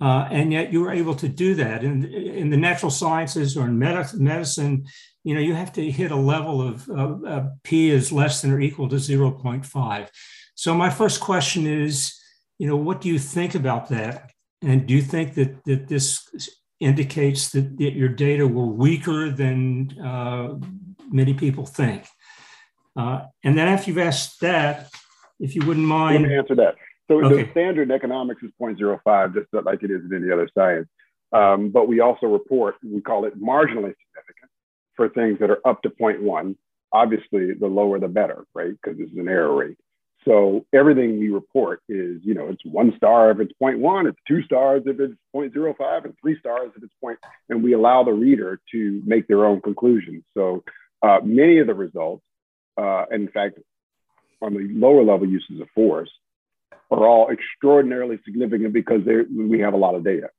[0.00, 1.84] Uh, and yet you were able to do that.
[1.84, 4.86] In, in the natural sciences or in med- medicine,
[5.24, 8.52] you know, you have to hit a level of uh, uh, P is less than
[8.52, 10.08] or equal to 0.5.
[10.54, 12.18] So my first question is,
[12.58, 14.30] you know, what do you think about that?
[14.62, 16.26] And do you think that, that this
[16.78, 20.54] indicates that, that your data were weaker than uh,
[21.10, 22.06] many people think?
[22.96, 24.90] Uh, and then after you've asked that,
[25.38, 26.30] if you wouldn't mind.
[26.30, 26.74] Answer that.
[27.10, 27.42] So Okay.
[27.42, 30.86] the standard economics is 0.05, just like it is in any other science.
[31.32, 34.50] Um, but we also report, we call it marginally significant
[34.94, 36.56] for things that are up to 0.1.
[36.92, 38.72] Obviously, the lower the better, right?
[38.80, 39.76] Because this is an error rate.
[40.24, 44.42] So everything we report is, you know, it's one star if it's 0.1, it's two
[44.44, 47.18] stars if it's 0.05, and three stars if it's point.
[47.48, 50.22] And we allow the reader to make their own conclusions.
[50.34, 50.62] So
[51.02, 52.22] uh, many of the results,
[52.76, 53.58] uh, in fact,
[54.42, 56.10] on the lower level uses of force,
[56.90, 60.30] are all extraordinarily significant because we have a lot of data.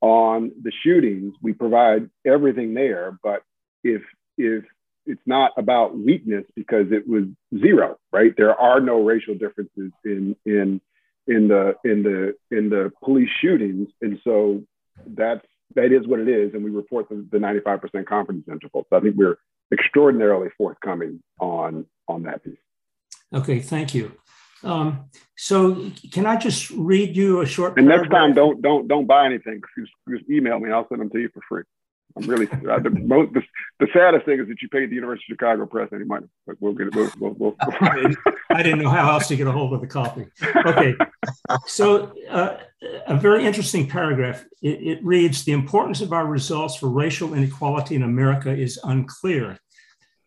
[0.00, 3.42] On the shootings, we provide everything there, but
[3.84, 4.02] if
[4.38, 4.64] if
[5.06, 7.24] it's not about weakness because it was
[7.58, 8.32] zero, right?
[8.36, 10.80] There are no racial differences in in
[11.26, 14.62] in the in the in the police shootings, and so
[15.06, 18.86] that's that is what it is, and we report the, the 95% confidence interval.
[18.90, 19.36] So I think we're
[19.72, 22.56] extraordinarily forthcoming on on that piece.
[23.32, 24.12] Okay, thank you.
[24.62, 25.06] Um,
[25.36, 29.26] so can I just read you a short And next time, don't don't don't buy
[29.26, 29.60] anything.
[29.78, 30.70] Just, just email me.
[30.70, 31.62] I'll send them to you for free.
[32.16, 33.42] I'm really uh, the, most, the,
[33.78, 36.56] the saddest thing is that you paid the University of Chicago Press any money, but
[36.60, 36.94] we'll get it.
[36.94, 37.56] We'll, we'll, we'll.
[37.80, 38.18] I didn't-
[38.52, 40.26] I didn't know how else to get a hold of the copy.
[40.66, 40.94] Okay,
[41.66, 42.56] so uh,
[43.06, 44.44] a very interesting paragraph.
[44.60, 49.58] It, it reads The importance of our results for racial inequality in America is unclear.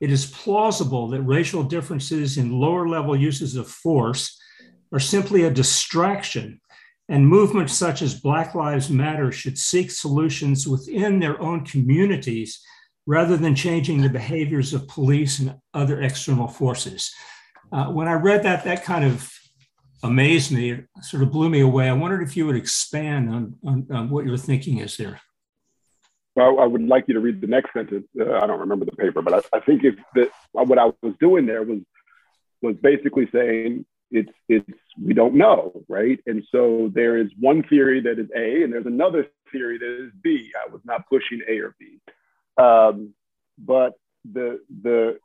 [0.03, 4.37] It is plausible that racial differences in lower level uses of force
[4.91, 6.59] are simply a distraction,
[7.07, 12.61] and movements such as Black Lives Matter should seek solutions within their own communities
[13.05, 17.09] rather than changing the behaviors of police and other external forces.
[17.71, 19.31] Uh, when I read that, that kind of
[20.03, 21.87] amazed me, it sort of blew me away.
[21.87, 25.21] I wondered if you would expand on, on, on what your thinking is there.
[26.35, 28.07] Well, I would like you to read the next sentence.
[28.19, 31.13] Uh, I don't remember the paper, but I, I think if that what I was
[31.19, 31.79] doing there was
[32.61, 34.69] was basically saying it's it's
[35.01, 36.19] we don't know, right?
[36.25, 40.11] And so there is one theory that is A, and there's another theory that is
[40.23, 40.51] B.
[40.55, 41.99] I was not pushing A or B,
[42.57, 43.13] um,
[43.57, 43.93] but
[44.31, 45.19] the the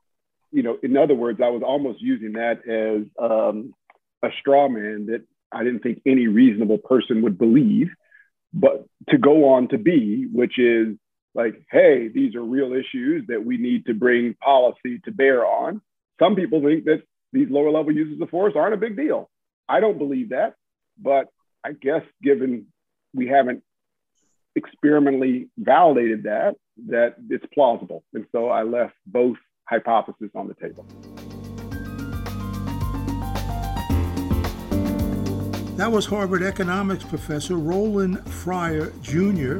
[0.50, 3.74] you know, in other words, I was almost using that as um,
[4.22, 7.90] a straw man that I didn't think any reasonable person would believe
[8.52, 10.96] but to go on to B, which is
[11.34, 15.80] like, hey, these are real issues that we need to bring policy to bear on.
[16.18, 19.30] Some people think that these lower level uses of force aren't a big deal.
[19.68, 20.54] I don't believe that,
[21.00, 21.28] but
[21.64, 22.66] I guess given
[23.14, 23.62] we haven't
[24.56, 26.54] experimentally validated that,
[26.88, 28.02] that it's plausible.
[28.14, 29.36] And so I left both
[29.68, 30.86] hypotheses on the table.
[35.78, 39.58] That was Harvard economics professor Roland Fryer Jr.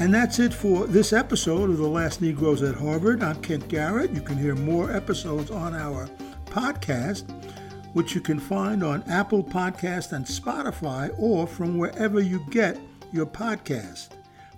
[0.00, 3.22] And that's it for this episode of The Last Negroes at Harvard.
[3.22, 4.12] I'm Kent Garrett.
[4.12, 6.08] You can hear more episodes on our
[6.46, 7.30] podcast,
[7.92, 12.80] which you can find on Apple Podcast and Spotify or from wherever you get
[13.12, 14.08] your podcast.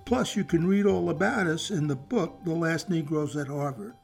[0.04, 3.94] Plus, you can read all about us in the book, The Last Negroes at Harvard.